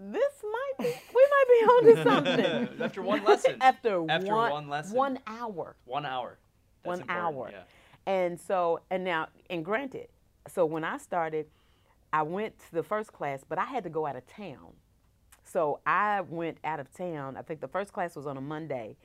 this 0.00 0.32
might 0.42 0.72
be, 0.78 0.94
we 1.14 1.28
might 1.30 1.44
be 1.48 1.66
onto 1.66 2.02
something. 2.10 2.80
After 2.80 3.02
one 3.02 3.22
lesson. 3.24 3.56
After, 3.60 4.04
After 4.08 4.34
one, 4.34 4.50
one 4.50 4.68
lesson. 4.68 4.96
One 4.96 5.18
hour. 5.26 5.76
One 5.84 6.06
hour. 6.06 6.38
That's 6.82 7.00
one 7.00 7.10
hour. 7.10 7.50
Yeah. 7.52 7.62
And 8.06 8.40
so, 8.40 8.80
and 8.90 9.04
now, 9.04 9.28
and 9.50 9.64
granted, 9.64 10.08
so 10.48 10.64
when 10.64 10.84
I 10.84 10.96
started, 10.96 11.46
I 12.12 12.22
went 12.22 12.58
to 12.58 12.72
the 12.72 12.82
first 12.82 13.12
class, 13.12 13.44
but 13.46 13.58
I 13.58 13.64
had 13.66 13.84
to 13.84 13.90
go 13.90 14.06
out 14.06 14.16
of 14.16 14.26
town. 14.26 14.72
So 15.44 15.80
I 15.84 16.22
went 16.22 16.58
out 16.64 16.80
of 16.80 16.92
town. 16.92 17.36
I 17.36 17.42
think 17.42 17.60
the 17.60 17.68
first 17.68 17.92
class 17.92 18.16
was 18.16 18.26
on 18.26 18.36
a 18.36 18.40
Monday. 18.40 18.96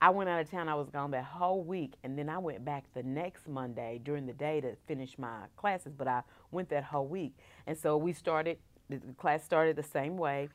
I 0.00 0.10
went 0.10 0.30
out 0.30 0.40
of 0.40 0.50
town. 0.50 0.68
I 0.68 0.76
was 0.76 0.88
gone 0.90 1.10
that 1.10 1.24
whole 1.24 1.62
week, 1.62 1.94
and 2.04 2.16
then 2.16 2.28
I 2.28 2.38
went 2.38 2.64
back 2.64 2.84
the 2.94 3.02
next 3.02 3.48
Monday 3.48 4.00
during 4.02 4.26
the 4.26 4.32
day 4.32 4.60
to 4.60 4.76
finish 4.86 5.18
my 5.18 5.46
classes. 5.56 5.92
But 5.96 6.06
I 6.06 6.22
went 6.52 6.68
that 6.70 6.84
whole 6.84 7.06
week, 7.06 7.36
and 7.66 7.76
so 7.76 7.96
we 7.96 8.12
started. 8.12 8.58
The 8.88 9.00
class 9.18 9.44
started 9.44 9.76
the 9.76 9.82
same 9.82 10.16
way, 10.16 10.48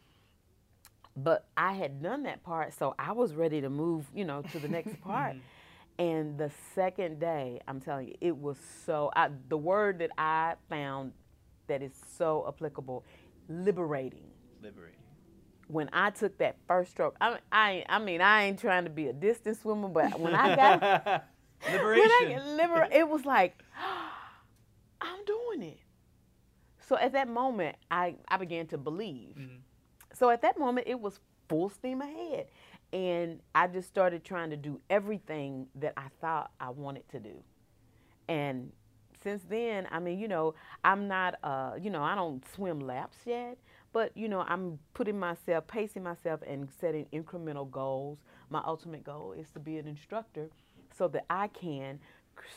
but 1.15 1.47
I 1.55 1.73
had 1.73 2.01
done 2.01 2.23
that 2.23 2.43
part, 2.43 2.73
so 2.73 2.95
I 2.97 3.11
was 3.11 3.33
ready 3.35 3.61
to 3.61 3.69
move, 3.69 4.05
you 4.13 4.25
know, 4.25 4.41
to 4.51 4.59
the 4.59 4.67
next 4.67 4.99
part. 5.03 5.35
And 5.99 6.37
the 6.37 6.49
second 6.73 7.19
day, 7.19 7.61
I'm 7.67 7.79
telling 7.79 8.07
you, 8.07 8.15
it 8.19 8.35
was 8.35 8.57
so. 8.85 9.11
I, 9.15 9.29
the 9.47 9.57
word 9.57 9.99
that 9.99 10.09
I 10.17 10.55
found 10.67 11.13
that 11.67 11.83
is 11.83 11.93
so 12.17 12.45
applicable 12.47 13.05
liberating. 13.47 14.25
Liberating. 14.61 14.99
When 15.67 15.89
I 15.93 16.09
took 16.09 16.37
that 16.39 16.57
first 16.67 16.91
stroke, 16.91 17.15
I, 17.21 17.37
I, 17.51 17.85
I 17.87 17.99
mean, 17.99 18.21
I 18.21 18.45
ain't 18.45 18.59
trying 18.59 18.83
to 18.83 18.89
be 18.89 19.07
a 19.07 19.13
distance 19.13 19.61
swimmer, 19.61 19.87
but 19.87 20.19
when 20.19 20.33
I 20.33 20.55
got 20.55 21.25
liberation, 21.71 22.29
when 22.57 22.69
I 22.71 22.89
it 22.91 23.07
was 23.07 23.25
like, 23.25 23.55
I'm 24.99 25.25
doing 25.25 25.63
it. 25.63 25.79
So 26.87 26.97
at 26.97 27.13
that 27.13 27.27
moment, 27.27 27.77
I, 27.89 28.15
I 28.27 28.37
began 28.37 28.67
to 28.67 28.77
believe. 28.77 29.35
Mm-hmm. 29.37 29.55
So 30.13 30.29
at 30.29 30.41
that 30.41 30.59
moment, 30.59 30.87
it 30.87 30.99
was 30.99 31.19
full 31.49 31.69
steam 31.69 32.01
ahead. 32.01 32.47
And 32.91 33.39
I 33.55 33.67
just 33.67 33.87
started 33.87 34.23
trying 34.23 34.51
to 34.51 34.57
do 34.57 34.79
everything 34.89 35.67
that 35.75 35.93
I 35.97 36.07
thought 36.21 36.51
I 36.59 36.69
wanted 36.69 37.07
to 37.09 37.19
do. 37.19 37.43
And 38.27 38.71
since 39.23 39.43
then, 39.49 39.87
I 39.89 39.99
mean, 39.99 40.19
you 40.19 40.27
know, 40.27 40.53
I'm 40.83 41.07
not, 41.07 41.35
uh, 41.43 41.71
you 41.81 41.89
know, 41.89 42.03
I 42.03 42.13
don't 42.13 42.43
swim 42.53 42.79
laps 42.79 43.17
yet, 43.25 43.57
but 43.93 44.15
you 44.15 44.27
know, 44.27 44.41
I'm 44.41 44.79
putting 44.93 45.17
myself, 45.17 45.65
pacing 45.65 46.03
myself, 46.03 46.41
and 46.45 46.67
setting 46.79 47.07
incremental 47.13 47.69
goals. 47.69 48.19
My 48.49 48.61
ultimate 48.65 49.03
goal 49.03 49.33
is 49.33 49.49
to 49.51 49.59
be 49.59 49.77
an 49.77 49.87
instructor, 49.87 50.49
so 50.95 51.07
that 51.07 51.25
I 51.29 51.47
can 51.47 51.99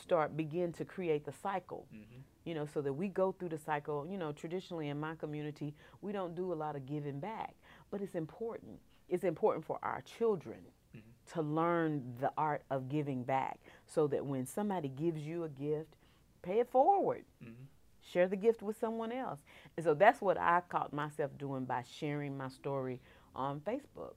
start 0.03 0.37
begin 0.37 0.73
to 0.75 0.85
create 0.85 1.25
the 1.25 1.33
cycle. 1.33 1.87
Mm-hmm. 1.95 2.21
You 2.47 2.55
know, 2.55 2.65
so 2.73 2.81
that 2.81 2.93
we 2.93 3.09
go 3.09 3.33
through 3.33 3.51
the 3.51 3.59
cycle. 3.59 4.07
You 4.09 4.17
know, 4.17 4.33
traditionally 4.33 4.89
in 4.89 4.99
my 4.99 5.17
community, 5.17 5.75
we 6.01 6.13
don't 6.13 6.35
do 6.35 6.53
a 6.53 6.55
lot 6.55 6.77
of 6.77 6.87
giving 6.87 7.21
back, 7.21 7.55
but 7.91 8.01
it's 8.01 8.15
important. 8.15 8.79
It's 9.09 9.25
important 9.25 9.67
for 9.67 9.79
our 9.83 10.01
children 10.03 10.61
mm-hmm. 10.97 11.35
to 11.35 11.43
learn 11.43 12.15
the 12.21 12.33
art 12.39 12.63
of 12.71 12.89
giving 12.89 13.25
back 13.25 13.59
so 13.85 14.07
that 14.07 14.25
when 14.25 14.47
somebody 14.47 14.89
gives 14.89 15.21
you 15.21 15.45
a 15.45 15.49
gift, 15.49 15.97
pay 16.43 16.61
it 16.61 16.71
forward. 16.71 17.25
Mm-hmm. 17.43 17.65
Share 18.01 18.29
the 18.29 18.37
gift 18.37 18.63
with 18.63 18.79
someone 18.79 19.11
else. 19.11 19.41
And 19.77 19.85
so 19.85 19.93
that's 19.93 20.21
what 20.21 20.39
I 20.39 20.63
caught 20.69 20.93
myself 20.93 21.37
doing 21.37 21.65
by 21.65 21.83
sharing 21.99 22.39
my 22.39 22.49
story 22.49 23.01
on 23.35 23.61
Facebook. 23.61 24.15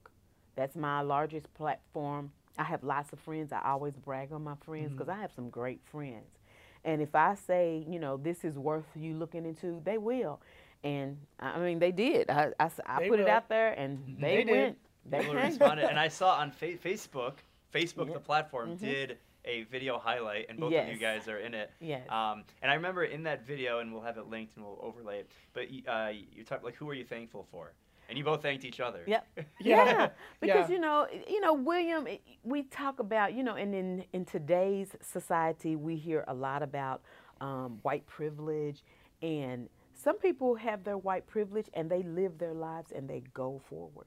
That's 0.54 0.76
my 0.76 1.00
largest 1.00 1.52
platform. 1.54 2.30
I 2.56 2.62
have 2.64 2.84
lots 2.84 3.12
of 3.12 3.18
friends. 3.18 3.52
I 3.52 3.62
always 3.64 3.96
brag 3.96 4.32
on 4.32 4.44
my 4.44 4.54
friends 4.64 4.92
because 4.92 5.08
mm-hmm. 5.08 5.18
I 5.18 5.22
have 5.22 5.32
some 5.32 5.50
great 5.50 5.80
friends. 5.90 6.39
And 6.84 7.02
if 7.02 7.14
I 7.14 7.34
say, 7.34 7.84
you 7.88 7.98
know, 7.98 8.16
this 8.16 8.44
is 8.44 8.58
worth 8.58 8.86
you 8.96 9.14
looking 9.14 9.44
into, 9.44 9.80
they 9.84 9.98
will. 9.98 10.40
And 10.82 11.18
I 11.38 11.58
mean, 11.58 11.78
they 11.78 11.92
did. 11.92 12.30
I, 12.30 12.52
I, 12.58 12.70
I 12.86 12.98
put 13.00 13.10
will. 13.10 13.20
it 13.20 13.28
out 13.28 13.48
there 13.48 13.72
and 13.72 13.98
mm-hmm. 13.98 14.20
they, 14.20 14.44
they 14.44 14.52
went. 14.52 14.78
They 15.06 15.18
People 15.20 15.34
responded. 15.34 15.88
And 15.88 15.98
I 15.98 16.08
saw 16.08 16.36
on 16.36 16.50
fa- 16.50 16.76
Facebook, 16.76 17.34
Facebook, 17.74 18.12
the 18.12 18.20
platform, 18.20 18.70
mm-hmm. 18.70 18.84
did 18.84 19.18
a 19.46 19.62
video 19.64 19.98
highlight, 19.98 20.46
and 20.50 20.58
both 20.58 20.72
yes. 20.72 20.86
of 20.86 20.92
you 20.92 21.00
guys 21.00 21.26
are 21.26 21.38
in 21.38 21.54
it. 21.54 21.70
Yes. 21.80 22.06
Um, 22.10 22.44
and 22.60 22.70
I 22.70 22.74
remember 22.74 23.04
in 23.04 23.22
that 23.22 23.46
video, 23.46 23.78
and 23.78 23.92
we'll 23.92 24.02
have 24.02 24.18
it 24.18 24.28
linked 24.28 24.56
and 24.56 24.64
we'll 24.64 24.78
overlay 24.82 25.20
it. 25.20 25.30
But 25.54 25.68
uh, 25.90 26.10
you 26.34 26.44
talk 26.44 26.62
like, 26.62 26.76
who 26.76 26.88
are 26.90 26.94
you 26.94 27.04
thankful 27.04 27.46
for? 27.50 27.72
And 28.10 28.18
you 28.18 28.24
both 28.24 28.42
thanked 28.42 28.64
each 28.64 28.80
other. 28.80 29.04
Yep. 29.06 29.26
yeah. 29.36 29.44
yeah. 29.60 30.08
Because 30.40 30.68
yeah. 30.68 30.74
you 30.74 30.80
know, 30.80 31.06
you 31.28 31.40
know, 31.40 31.54
William, 31.54 32.06
we 32.42 32.64
talk 32.64 32.98
about, 32.98 33.34
you 33.34 33.42
know, 33.44 33.54
and 33.54 33.74
in 33.74 34.04
in 34.12 34.24
today's 34.24 34.88
society, 35.00 35.76
we 35.76 35.96
hear 35.96 36.24
a 36.26 36.34
lot 36.34 36.62
about 36.62 37.02
um, 37.40 37.78
white 37.82 38.04
privilege, 38.06 38.82
and 39.22 39.68
some 39.94 40.18
people 40.18 40.54
have 40.54 40.82
their 40.82 40.96
white 40.96 41.26
privilege 41.26 41.66
and 41.74 41.90
they 41.90 42.02
live 42.02 42.38
their 42.38 42.54
lives 42.54 42.90
and 42.90 43.08
they 43.08 43.22
go 43.34 43.60
forward. 43.68 44.06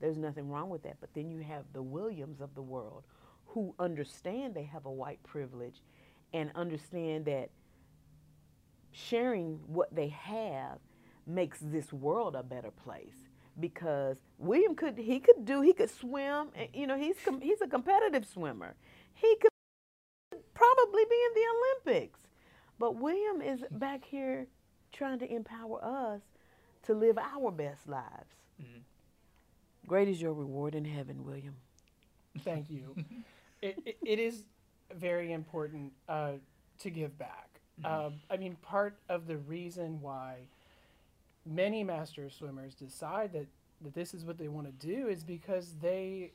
There's 0.00 0.18
nothing 0.18 0.50
wrong 0.50 0.68
with 0.68 0.82
that. 0.82 0.96
But 1.00 1.10
then 1.14 1.30
you 1.30 1.40
have 1.40 1.64
the 1.72 1.82
Williams 1.82 2.40
of 2.40 2.54
the 2.56 2.62
world 2.62 3.04
who 3.46 3.72
understand 3.78 4.54
they 4.54 4.64
have 4.64 4.84
a 4.84 4.90
white 4.90 5.22
privilege 5.22 5.80
and 6.32 6.50
understand 6.56 7.24
that 7.26 7.50
sharing 8.90 9.60
what 9.66 9.94
they 9.94 10.08
have 10.08 10.78
makes 11.26 11.58
this 11.60 11.92
world 11.92 12.36
a 12.36 12.42
better 12.42 12.70
place 12.70 13.16
because 13.58 14.18
William 14.38 14.74
could 14.74 14.98
he 14.98 15.18
could 15.18 15.44
do 15.44 15.60
he 15.60 15.72
could 15.72 15.90
swim 15.90 16.48
you 16.74 16.86
know 16.86 16.96
he's 16.96 17.16
he's 17.40 17.60
a 17.60 17.66
competitive 17.66 18.26
swimmer. 18.26 18.74
He 19.14 19.36
could 19.40 19.50
probably 20.54 21.04
be 21.04 21.16
in 21.26 21.34
the 21.34 21.44
Olympics. 21.56 22.20
But 22.78 22.96
William 22.96 23.40
is 23.40 23.64
back 23.70 24.04
here 24.04 24.46
trying 24.92 25.18
to 25.20 25.32
empower 25.32 25.82
us 25.82 26.20
to 26.82 26.94
live 26.94 27.18
our 27.18 27.50
best 27.50 27.88
lives. 27.88 28.34
Mm-hmm. 28.60 28.80
great 29.86 30.08
is 30.08 30.20
your 30.20 30.32
reward 30.32 30.74
in 30.74 30.84
heaven 30.84 31.24
William. 31.24 31.56
Thank 32.40 32.70
you. 32.70 32.94
It, 33.62 33.78
it, 33.86 33.96
it 34.04 34.18
is 34.18 34.44
very 34.94 35.32
important 35.32 35.90
uh, 36.10 36.32
to 36.80 36.90
give 36.90 37.18
back. 37.18 37.48
Mm-hmm. 37.80 38.06
uh, 38.06 38.10
I 38.30 38.36
mean 38.36 38.54
part 38.60 38.98
of 39.08 39.26
the 39.26 39.38
reason 39.38 39.98
why 40.02 40.46
many 41.46 41.84
master 41.84 42.28
swimmers 42.28 42.74
decide 42.74 43.32
that, 43.32 43.46
that 43.82 43.94
this 43.94 44.14
is 44.14 44.24
what 44.24 44.38
they 44.38 44.48
want 44.48 44.66
to 44.66 44.86
do 44.86 45.08
is 45.08 45.24
because 45.24 45.74
they 45.80 46.32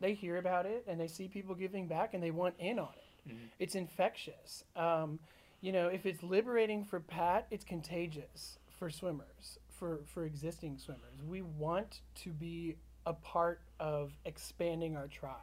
they 0.00 0.12
hear 0.12 0.36
about 0.36 0.66
it 0.66 0.84
and 0.88 1.00
they 1.00 1.06
see 1.06 1.28
people 1.28 1.54
giving 1.54 1.86
back 1.86 2.14
and 2.14 2.22
they 2.22 2.30
want 2.30 2.54
in 2.58 2.78
on 2.78 2.92
it. 2.96 3.30
Mm-hmm. 3.30 3.46
It's 3.58 3.74
infectious. 3.74 4.64
Um, 4.76 5.18
you 5.60 5.72
know, 5.72 5.88
if 5.88 6.04
it's 6.04 6.22
liberating 6.22 6.84
for 6.84 7.00
Pat, 7.00 7.46
it's 7.50 7.64
contagious 7.64 8.58
for 8.78 8.90
swimmers, 8.90 9.58
for, 9.70 10.00
for 10.04 10.24
existing 10.24 10.78
swimmers. 10.78 11.22
We 11.26 11.40
want 11.42 12.00
to 12.16 12.30
be 12.30 12.76
a 13.06 13.14
part 13.14 13.62
of 13.80 14.12
expanding 14.24 14.96
our 14.96 15.06
tribe. 15.06 15.36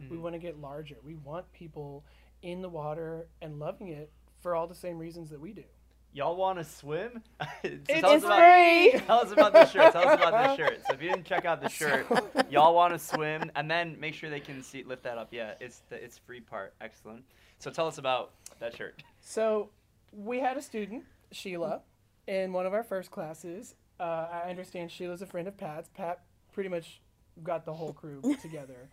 Mm-hmm. 0.00 0.10
We 0.10 0.18
want 0.18 0.34
to 0.34 0.38
get 0.38 0.58
larger. 0.58 0.96
We 1.04 1.16
want 1.16 1.52
people 1.52 2.04
in 2.42 2.62
the 2.62 2.68
water 2.68 3.26
and 3.42 3.58
loving 3.58 3.88
it 3.88 4.10
for 4.40 4.54
all 4.54 4.66
the 4.66 4.74
same 4.74 4.98
reasons 4.98 5.30
that 5.30 5.40
we 5.40 5.52
do 5.52 5.64
y'all 6.12 6.36
want 6.36 6.58
to 6.58 6.64
swim? 6.64 7.22
it's 7.62 8.22
about, 8.22 8.22
free. 8.22 9.00
Tell 9.06 9.20
us 9.20 9.32
about 9.32 9.52
the 9.52 9.66
shirt. 9.66 9.92
Tell 9.92 10.08
us 10.08 10.14
about 10.20 10.32
the 10.32 10.56
shirt. 10.62 10.80
So 10.86 10.94
if 10.94 11.02
you 11.02 11.10
didn't 11.10 11.24
check 11.24 11.44
out 11.44 11.60
the 11.62 11.68
shirt, 11.68 12.06
y'all 12.50 12.74
want 12.74 12.92
to 12.92 12.98
swim, 12.98 13.50
and 13.54 13.70
then 13.70 13.98
make 14.00 14.14
sure 14.14 14.30
they 14.30 14.40
can 14.40 14.62
see 14.62 14.82
lift 14.82 15.02
that 15.04 15.18
up. 15.18 15.28
Yeah, 15.30 15.54
it's 15.60 15.82
the 15.88 16.02
it's 16.02 16.18
free 16.18 16.40
part. 16.40 16.74
Excellent. 16.80 17.24
So 17.58 17.70
tell 17.70 17.86
us 17.86 17.98
about 17.98 18.32
that 18.60 18.76
shirt. 18.76 19.02
So 19.20 19.70
we 20.12 20.40
had 20.40 20.56
a 20.56 20.62
student, 20.62 21.04
Sheila, 21.32 21.82
in 22.26 22.52
one 22.52 22.66
of 22.66 22.74
our 22.74 22.82
first 22.82 23.10
classes. 23.10 23.74
Uh, 23.98 24.28
I 24.30 24.50
understand 24.50 24.90
Sheila's 24.90 25.22
a 25.22 25.26
friend 25.26 25.48
of 25.48 25.56
Pat's. 25.56 25.88
Pat 25.94 26.20
pretty 26.52 26.68
much 26.68 27.00
got 27.42 27.64
the 27.64 27.72
whole 27.72 27.92
crew 27.92 28.22
together. 28.42 28.88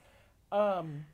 Um, 0.51 1.05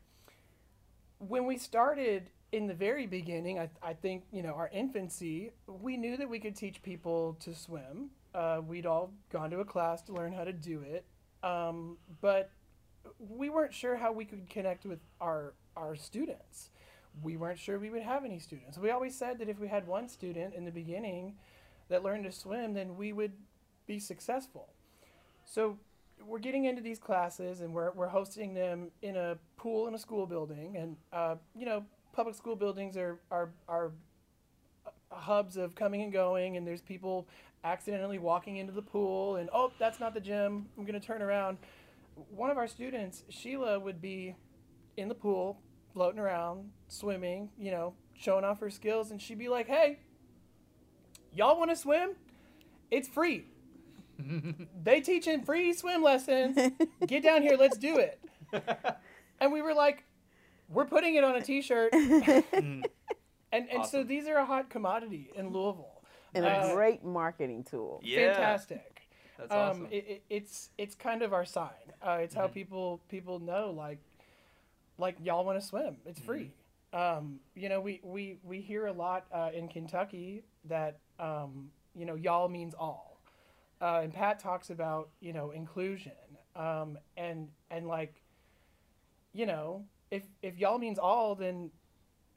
when 1.19 1.45
we 1.45 1.57
started 1.57 2.29
in 2.51 2.67
the 2.67 2.73
very 2.73 3.05
beginning, 3.05 3.59
I, 3.59 3.69
I 3.81 3.93
think, 3.93 4.23
you 4.31 4.41
know, 4.41 4.53
our 4.53 4.69
infancy, 4.73 5.51
we 5.67 5.97
knew 5.97 6.17
that 6.17 6.27
we 6.27 6.39
could 6.39 6.55
teach 6.55 6.81
people 6.81 7.37
to 7.41 7.53
swim. 7.53 8.09
Uh, 8.33 8.61
we'd 8.65 8.85
all 8.85 9.11
gone 9.31 9.49
to 9.51 9.59
a 9.59 9.65
class 9.65 10.01
to 10.03 10.13
learn 10.13 10.33
how 10.33 10.43
to 10.43 10.53
do 10.53 10.81
it. 10.81 11.05
Um, 11.43 11.97
but 12.21 12.51
we 13.19 13.49
weren't 13.49 13.73
sure 13.73 13.95
how 13.95 14.11
we 14.11 14.25
could 14.25 14.49
connect 14.49 14.85
with 14.85 14.99
our, 15.21 15.53
our 15.75 15.95
students. 15.95 16.69
We 17.21 17.37
weren't 17.37 17.59
sure 17.59 17.79
we 17.79 17.89
would 17.89 18.03
have 18.03 18.25
any 18.25 18.39
students. 18.39 18.77
We 18.77 18.91
always 18.91 19.15
said 19.15 19.39
that 19.39 19.49
if 19.49 19.59
we 19.59 19.67
had 19.67 19.87
one 19.87 20.07
student 20.07 20.53
in 20.55 20.65
the 20.65 20.71
beginning 20.71 21.35
that 21.89 22.03
learned 22.03 22.23
to 22.25 22.31
swim, 22.31 22.73
then 22.73 22.97
we 22.97 23.13
would 23.13 23.33
be 23.87 23.99
successful. 23.99 24.69
So 25.45 25.77
we're 26.25 26.39
getting 26.39 26.65
into 26.65 26.81
these 26.81 26.99
classes 26.99 27.61
and 27.61 27.73
we're, 27.73 27.91
we're 27.91 28.07
hosting 28.07 28.53
them 28.53 28.91
in 29.01 29.15
a 29.15 29.37
pool 29.57 29.87
in 29.87 29.95
a 29.95 29.99
school 29.99 30.25
building. 30.25 30.77
And, 30.77 30.95
uh, 31.11 31.35
you 31.55 31.65
know, 31.65 31.83
public 32.13 32.35
school 32.35 32.55
buildings 32.55 32.97
are, 32.97 33.19
are, 33.31 33.49
are 33.67 33.91
hubs 35.11 35.57
of 35.57 35.75
coming 35.75 36.01
and 36.01 36.11
going, 36.11 36.57
and 36.57 36.65
there's 36.65 36.81
people 36.81 37.27
accidentally 37.63 38.19
walking 38.19 38.57
into 38.57 38.71
the 38.73 38.81
pool, 38.81 39.35
and 39.35 39.49
oh, 39.53 39.71
that's 39.79 39.99
not 39.99 40.13
the 40.13 40.19
gym. 40.19 40.67
I'm 40.77 40.85
going 40.85 40.99
to 40.99 41.05
turn 41.05 41.21
around. 41.21 41.57
One 42.29 42.49
of 42.49 42.57
our 42.57 42.67
students, 42.67 43.23
Sheila, 43.29 43.79
would 43.79 44.01
be 44.01 44.35
in 44.97 45.07
the 45.07 45.15
pool, 45.15 45.59
floating 45.93 46.19
around, 46.19 46.69
swimming, 46.87 47.49
you 47.57 47.71
know, 47.71 47.93
showing 48.17 48.43
off 48.43 48.59
her 48.59 48.69
skills, 48.69 49.11
and 49.11 49.21
she'd 49.21 49.39
be 49.39 49.49
like, 49.49 49.67
hey, 49.67 49.99
y'all 51.33 51.57
want 51.57 51.69
to 51.69 51.75
swim? 51.75 52.11
It's 52.91 53.07
free. 53.07 53.45
they 54.83 55.01
teach 55.01 55.27
in 55.27 55.43
free 55.43 55.73
swim 55.73 56.03
lessons. 56.03 56.57
Get 57.07 57.23
down 57.23 57.41
here, 57.41 57.55
let's 57.57 57.77
do 57.77 57.97
it. 57.97 58.19
and 59.39 59.53
we 59.53 59.61
were 59.61 59.73
like, 59.73 60.03
we're 60.69 60.85
putting 60.85 61.15
it 61.15 61.23
on 61.23 61.35
a 61.35 61.41
T-shirt. 61.41 61.93
and 61.93 62.85
and 63.51 63.67
awesome. 63.75 63.91
so 63.91 64.03
these 64.03 64.27
are 64.27 64.37
a 64.37 64.45
hot 64.45 64.69
commodity 64.69 65.31
in 65.35 65.51
Louisville. 65.51 66.01
And 66.35 66.45
uh, 66.45 66.69
a 66.69 66.73
great 66.73 67.03
marketing 67.03 67.63
tool. 67.63 67.99
Yeah. 68.03 68.33
Fantastic. 68.33 69.01
That's 69.37 69.51
um, 69.51 69.57
awesome. 69.57 69.87
It, 69.91 70.05
it, 70.07 70.23
it's 70.29 70.69
it's 70.77 70.95
kind 70.95 71.21
of 71.21 71.33
our 71.33 71.45
sign. 71.45 71.69
Uh, 72.01 72.19
it's 72.21 72.33
mm-hmm. 72.33 72.41
how 72.41 72.47
people 72.47 73.01
people 73.09 73.39
know 73.39 73.73
like 73.75 73.99
like 74.97 75.17
y'all 75.23 75.45
want 75.45 75.59
to 75.59 75.65
swim. 75.65 75.97
It's 76.05 76.19
free. 76.19 76.39
Mm-hmm. 76.39 76.53
Um, 76.91 77.39
you 77.55 77.69
know, 77.69 77.79
we, 77.79 78.01
we, 78.03 78.39
we 78.43 78.61
hear 78.61 78.87
a 78.87 78.91
lot 78.91 79.25
uh, 79.31 79.51
in 79.53 79.67
Kentucky 79.67 80.43
that 80.65 80.97
um, 81.19 81.69
you 81.95 82.05
know 82.05 82.15
y'all 82.15 82.49
means 82.49 82.73
all, 82.73 83.21
uh, 83.81 84.01
and 84.03 84.13
Pat 84.13 84.39
talks 84.39 84.69
about 84.69 85.09
you 85.19 85.33
know 85.33 85.51
inclusion 85.51 86.11
um, 86.55 86.97
and 87.15 87.47
and 87.69 87.87
like 87.87 88.21
you 89.33 89.45
know 89.45 89.85
if 90.11 90.23
if 90.41 90.57
y'all 90.57 90.77
means 90.77 90.99
all, 90.99 91.35
then 91.35 91.71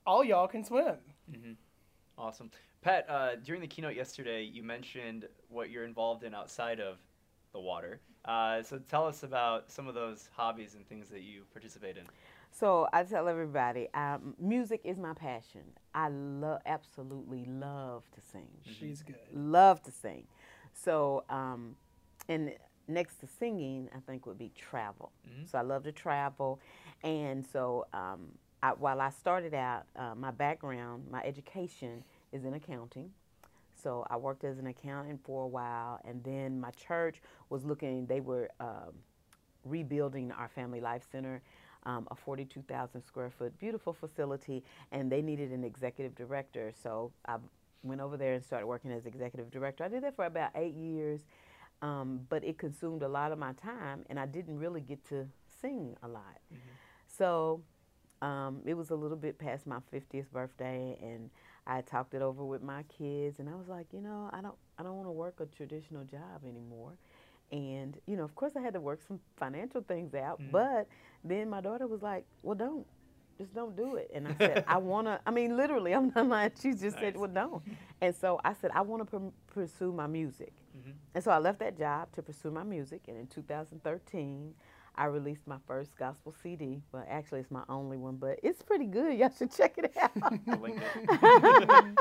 all 0.07 0.25
y'all 0.25 0.49
can 0.49 0.65
swim. 0.65 0.97
Mm-hmm. 1.31 1.53
Awesome, 2.19 2.51
Pat. 2.83 3.07
Uh, 3.09 3.37
during 3.37 3.61
the 3.61 3.67
keynote 3.67 3.95
yesterday, 3.95 4.43
you 4.43 4.63
mentioned 4.63 5.29
what 5.49 5.71
you're 5.71 5.85
involved 5.85 6.25
in 6.25 6.35
outside 6.35 6.81
of 6.81 6.99
the 7.53 7.61
water. 7.61 8.01
Uh, 8.25 8.63
so 8.63 8.79
tell 8.89 9.07
us 9.07 9.23
about 9.25 9.71
some 9.71 9.89
of 9.89 9.95
those 9.95 10.29
hobbies 10.33 10.75
and 10.75 10.87
things 10.89 11.09
that 11.09 11.23
you 11.23 11.43
participate 11.53 11.97
in. 11.97 12.05
So 12.53 12.87
I 12.93 13.03
tell 13.03 13.29
everybody, 13.29 13.89
um, 13.95 14.35
music 14.39 14.83
is 14.85 14.99
my 14.99 15.15
passion. 15.15 15.63
I 15.95 16.09
love, 16.09 16.61
absolutely 16.67 17.47
love 17.47 18.05
to 18.15 18.21
sing. 18.21 18.47
Mm-hmm. 18.61 18.73
She's 18.79 19.03
good. 19.03 19.17
Love 19.33 19.83
to 19.85 19.91
sing. 19.91 20.25
So, 20.75 21.25
um, 21.31 21.77
and 22.29 22.53
next 22.89 23.21
to 23.21 23.27
singing, 23.27 23.89
I 23.95 24.01
think 24.01 24.27
would 24.27 24.39
be 24.39 24.53
travel. 24.55 25.13
Mm-hmm. 25.27 25.47
So 25.47 25.59
I 25.59 25.63
love 25.63 25.83
to 25.85 25.93
travel, 25.93 26.61
and 27.03 27.45
so, 27.53 27.87
um, 27.93 28.29
I, 28.63 28.71
while 28.71 29.01
I 29.01 29.11
started 29.11 29.55
out, 29.55 29.87
uh, 29.97 30.15
my 30.15 30.31
background, 30.31 31.05
my 31.11 31.21
education 31.23 32.05
is 32.33 32.45
in 32.45 32.55
accounting. 32.55 33.11
So 33.75 34.07
I 34.09 34.17
worked 34.17 34.45
as 34.45 34.59
an 34.59 34.69
accountant 34.69 35.21
for 35.25 35.45
a 35.45 35.49
while, 35.49 35.99
and 36.05 36.23
then 36.23 36.61
my 36.61 36.71
church 36.71 37.21
was 37.51 37.65
looking. 37.65 38.07
They 38.07 38.21
were 38.21 38.49
um, 38.61 38.93
rebuilding 39.65 40.31
our 40.31 40.49
Family 40.49 40.81
Life 40.81 41.03
Center, 41.11 41.43
um, 41.85 42.07
a 42.13 42.15
42,000 42.15 43.03
square 43.03 43.31
foot 43.31 43.59
beautiful 43.59 43.93
facility, 43.93 44.63
and 44.93 45.11
they 45.11 45.21
needed 45.21 45.51
an 45.51 45.65
executive 45.65 46.15
director. 46.15 46.73
So 46.81 47.11
I 47.27 47.39
went 47.83 48.01
over 48.01 48.17
there 48.17 48.35
and 48.35 48.45
started 48.45 48.67
working 48.67 48.93
as 48.93 49.07
executive 49.07 49.51
director. 49.51 49.83
I 49.83 49.89
did 49.89 50.05
that 50.05 50.15
for 50.15 50.27
about 50.27 50.51
eight 50.55 50.75
years, 50.75 51.23
um, 51.81 52.21
but 52.29 52.45
it 52.45 52.59
consumed 52.59 53.03
a 53.03 53.09
lot 53.09 53.33
of 53.33 53.39
my 53.39 53.53
time, 53.55 54.05
and 54.09 54.21
I 54.21 54.27
didn't 54.27 54.59
really 54.59 54.81
get 54.81 55.05
to 55.09 55.27
sing 55.61 55.97
a 56.05 56.09
lot. 56.09 56.39
Mm-hmm. 56.55 56.71
So 57.23 57.61
um, 58.21 58.63
it 58.67 58.75
was 58.75 58.91
a 58.91 58.97
little 58.97 59.17
bit 59.17 59.39
past 59.39 59.65
my 59.65 59.79
50th 59.95 60.29
birthday, 60.33 60.99
and 61.01 61.31
I 61.69 61.83
talked 61.83 62.15
it 62.15 62.23
over 62.23 62.45
with 62.45 62.65
my 62.65 62.83
kids, 62.99 63.39
and 63.39 63.49
I 63.49 63.55
was 63.55 63.69
like, 63.69 63.87
you 63.93 64.01
know, 64.01 64.29
I 64.33 64.41
don't, 64.41 64.57
I 64.77 64.83
don't 64.83 64.97
want 64.97 65.07
to 65.07 65.13
work 65.13 65.39
a 65.39 65.47
traditional 65.47 66.03
job 66.03 66.43
anymore. 66.45 66.95
And 67.53 67.97
you 68.09 68.17
know, 68.17 68.25
of 68.25 68.35
course, 68.35 68.55
I 68.57 68.61
had 68.61 68.75
to 68.75 68.81
work 68.81 69.03
some 69.07 69.21
financial 69.37 69.83
things 69.83 70.15
out. 70.15 70.43
Mm. 70.43 70.51
But 70.51 70.89
then 71.23 71.49
my 71.49 71.61
daughter 71.61 71.87
was 71.87 72.03
like, 72.03 72.25
"Well, 72.43 72.57
don't, 72.57 72.85
just 73.39 73.55
don't 73.55 73.77
do 73.77 73.97
it." 73.97 74.11
And 74.13 74.27
I 74.27 74.35
said, 74.37 74.65
"I 74.67 74.79
want 74.93 75.07
to." 75.07 75.21
I 75.25 75.31
mean, 75.31 75.57
literally, 75.57 75.93
I'm 75.95 76.11
not 76.17 76.27
lying. 76.27 76.51
She 76.61 76.73
just 76.73 76.97
nice. 76.97 77.01
said, 77.01 77.17
"Well, 77.17 77.31
don't." 77.31 77.63
And 78.01 78.17
so 78.17 78.41
I 78.43 78.55
said, 78.55 78.73
"I 78.75 78.81
want 78.81 79.09
to 79.09 79.33
pursue 79.47 79.93
my 79.93 80.09
music." 80.09 80.55
Mm-hmm. 80.77 80.91
And 81.15 81.23
so 81.23 81.31
I 81.31 81.39
left 81.39 81.61
that 81.61 81.79
job 81.79 82.11
to 82.15 82.23
pursue 82.23 82.51
my 82.51 82.65
music. 82.65 83.03
And 83.07 83.17
in 83.17 83.27
2013, 83.29 84.55
I 84.95 85.07
released 85.07 85.47
my 85.47 85.57
first 85.67 85.97
gospel 85.97 86.35
CD. 86.43 86.83
Well, 86.93 87.05
actually, 87.09 87.41
it's 87.41 87.51
my 87.51 87.63
only 87.69 87.97
one, 87.97 88.17
but 88.17 88.39
it's 88.43 88.63
pretty 88.63 88.87
good. 88.87 89.15
Y'all 89.19 89.33
should 89.37 89.55
check 89.55 89.79
it 89.79 89.97
out. 89.97 90.13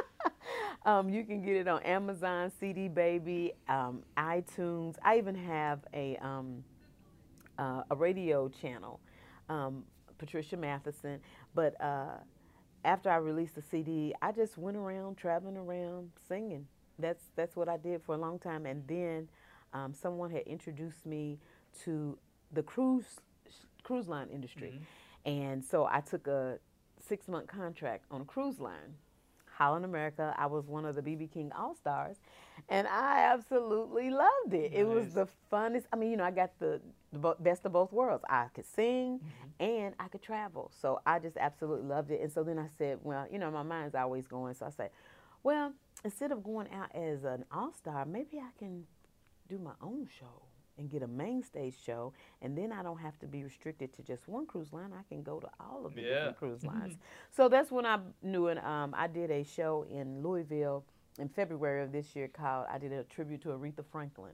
um, 0.85 1.09
you 1.09 1.23
can 1.23 1.41
get 1.41 1.55
it 1.55 1.67
on 1.67 1.81
Amazon, 1.83 2.51
CD 2.59 2.87
Baby, 2.87 3.53
um, 3.69 4.03
iTunes. 4.17 4.95
I 5.03 5.17
even 5.17 5.35
have 5.35 5.79
a 5.93 6.17
um, 6.17 6.63
uh, 7.57 7.83
a 7.89 7.95
radio 7.95 8.49
channel, 8.49 8.99
um, 9.47 9.83
Patricia 10.17 10.57
Matheson. 10.57 11.19
But 11.55 11.79
uh, 11.81 12.17
after 12.83 13.09
I 13.09 13.17
released 13.17 13.55
the 13.55 13.61
CD, 13.61 14.13
I 14.21 14.31
just 14.31 14.57
went 14.57 14.75
around 14.75 15.17
traveling 15.17 15.57
around 15.57 16.11
singing. 16.27 16.67
That's 16.99 17.23
that's 17.35 17.55
what 17.55 17.69
I 17.69 17.77
did 17.77 18.03
for 18.03 18.15
a 18.15 18.17
long 18.17 18.37
time. 18.37 18.65
And 18.65 18.85
then 18.87 19.29
um, 19.73 19.93
someone 19.93 20.29
had 20.29 20.43
introduced 20.43 21.05
me 21.05 21.39
to 21.83 22.17
the 22.53 22.63
cruise 22.63 23.19
cruise 23.83 24.07
line 24.07 24.27
industry, 24.29 24.73
mm-hmm. 24.73 25.29
and 25.29 25.63
so 25.63 25.85
I 25.85 26.01
took 26.01 26.27
a 26.27 26.59
six 26.99 27.27
month 27.27 27.47
contract 27.47 28.05
on 28.11 28.21
a 28.21 28.25
cruise 28.25 28.59
line. 28.59 28.95
Holland 29.61 29.85
America. 29.85 30.33
I 30.39 30.47
was 30.47 30.65
one 30.65 30.85
of 30.85 30.95
the 30.95 31.03
BB 31.03 31.31
King 31.31 31.51
All 31.55 31.75
Stars, 31.75 32.17
and 32.67 32.87
I 32.87 33.31
absolutely 33.31 34.09
loved 34.09 34.53
it. 34.53 34.71
Nice. 34.71 34.79
It 34.79 34.87
was 34.87 35.13
the 35.13 35.27
funnest. 35.51 35.83
I 35.93 35.97
mean, 35.97 36.09
you 36.09 36.17
know, 36.17 36.23
I 36.23 36.31
got 36.31 36.57
the, 36.57 36.81
the 37.13 37.35
best 37.39 37.63
of 37.65 37.73
both 37.73 37.91
worlds. 37.91 38.23
I 38.27 38.47
could 38.55 38.65
sing 38.65 39.19
mm-hmm. 39.19 39.63
and 39.63 39.93
I 39.99 40.07
could 40.07 40.23
travel, 40.23 40.71
so 40.81 40.99
I 41.05 41.19
just 41.19 41.37
absolutely 41.37 41.87
loved 41.87 42.09
it. 42.09 42.21
And 42.21 42.31
so 42.31 42.43
then 42.43 42.57
I 42.57 42.69
said, 42.77 42.99
well, 43.03 43.27
you 43.31 43.37
know, 43.37 43.51
my 43.51 43.61
mind's 43.61 43.93
always 43.93 44.25
going. 44.25 44.55
So 44.55 44.65
I 44.65 44.71
said, 44.71 44.89
well, 45.43 45.73
instead 46.03 46.31
of 46.31 46.43
going 46.43 46.67
out 46.71 46.95
as 46.95 47.23
an 47.23 47.45
all 47.51 47.73
star, 47.73 48.05
maybe 48.05 48.39
I 48.39 48.49
can 48.57 48.85
do 49.47 49.59
my 49.59 49.73
own 49.81 50.07
show 50.19 50.41
and 50.81 50.89
get 50.89 51.03
a 51.03 51.07
main 51.07 51.43
stage 51.43 51.75
show, 51.85 52.11
and 52.41 52.57
then 52.57 52.73
I 52.73 52.83
don't 52.83 52.99
have 52.99 53.17
to 53.19 53.27
be 53.27 53.43
restricted 53.43 53.93
to 53.93 54.03
just 54.03 54.27
one 54.27 54.45
cruise 54.45 54.73
line. 54.73 54.91
I 54.97 55.03
can 55.07 55.23
go 55.23 55.39
to 55.39 55.47
all 55.59 55.85
of 55.85 55.95
the 55.95 56.01
yeah. 56.01 56.07
different 56.07 56.37
cruise 56.37 56.65
lines. 56.65 56.97
so 57.29 57.47
that's 57.47 57.71
when 57.71 57.85
I 57.85 57.99
knew 58.21 58.47
it. 58.47 58.63
Um, 58.63 58.93
I 58.97 59.07
did 59.07 59.31
a 59.31 59.43
show 59.43 59.85
in 59.89 60.21
Louisville 60.21 60.83
in 61.19 61.29
February 61.29 61.83
of 61.83 61.91
this 61.91 62.15
year 62.15 62.27
called 62.27 62.65
I 62.71 62.77
did 62.77 62.91
a 62.91 63.03
tribute 63.03 63.41
to 63.43 63.49
Aretha 63.49 63.85
Franklin. 63.91 64.33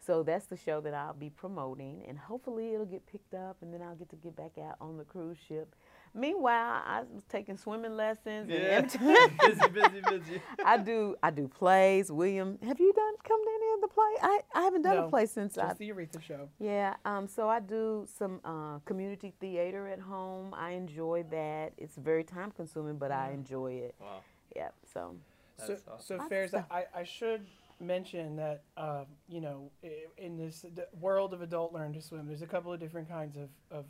So 0.00 0.22
that's 0.22 0.46
the 0.46 0.56
show 0.56 0.80
that 0.82 0.94
I'll 0.94 1.12
be 1.12 1.28
promoting, 1.28 2.04
and 2.08 2.16
hopefully 2.16 2.72
it'll 2.72 2.86
get 2.86 3.04
picked 3.06 3.34
up, 3.34 3.56
and 3.60 3.74
then 3.74 3.82
I'll 3.82 3.96
get 3.96 4.08
to 4.10 4.16
get 4.16 4.36
back 4.36 4.52
out 4.56 4.76
on 4.80 4.96
the 4.96 5.04
cruise 5.04 5.36
ship 5.48 5.74
Meanwhile, 6.14 6.82
I 6.86 7.02
was 7.12 7.22
taking 7.28 7.56
swimming 7.56 7.96
lessons. 7.96 8.50
Yeah. 8.50 8.80
busy, 8.82 9.68
busy, 9.68 10.00
busy. 10.08 10.42
I 10.64 10.78
do. 10.78 11.16
I 11.22 11.30
do 11.30 11.48
plays. 11.48 12.10
William, 12.10 12.58
have 12.62 12.80
you 12.80 12.92
done 12.92 13.14
come 13.24 13.44
to 13.44 13.50
any 13.54 13.74
of 13.74 13.80
the 13.80 13.88
play? 13.88 14.12
I, 14.22 14.40
I 14.54 14.62
haven't 14.62 14.82
done 14.82 14.96
no, 14.96 15.06
a 15.06 15.08
play 15.08 15.26
since 15.26 15.54
just 15.54 15.70
I. 15.70 15.74
the 15.74 15.90
Aretha 15.90 16.22
show. 16.22 16.48
Yeah. 16.58 16.94
Um. 17.04 17.26
So 17.26 17.48
I 17.48 17.60
do 17.60 18.06
some 18.18 18.40
uh, 18.44 18.78
community 18.84 19.32
theater 19.40 19.88
at 19.88 20.00
home. 20.00 20.54
I 20.54 20.70
enjoy 20.70 21.24
that. 21.30 21.72
It's 21.76 21.96
very 21.96 22.24
time 22.24 22.50
consuming, 22.50 22.96
but 22.96 23.12
I 23.12 23.32
enjoy 23.32 23.72
it. 23.72 23.94
Wow. 24.00 24.20
Yeah. 24.54 24.68
So. 24.92 25.14
so 25.58 25.76
awesome. 25.92 26.20
so 26.20 26.28
Fares, 26.28 26.54
I, 26.54 26.84
I 26.94 27.04
should 27.04 27.46
mention 27.80 28.36
that 28.36 28.62
uh, 28.76 29.04
you 29.28 29.40
know 29.40 29.70
in 30.16 30.36
this 30.36 30.64
world 31.00 31.32
of 31.32 31.42
adult 31.42 31.72
learn 31.72 31.92
to 31.92 32.02
swim, 32.02 32.26
there's 32.26 32.42
a 32.42 32.46
couple 32.46 32.72
of 32.72 32.80
different 32.80 33.08
kinds 33.08 33.36
of, 33.36 33.48
of 33.70 33.84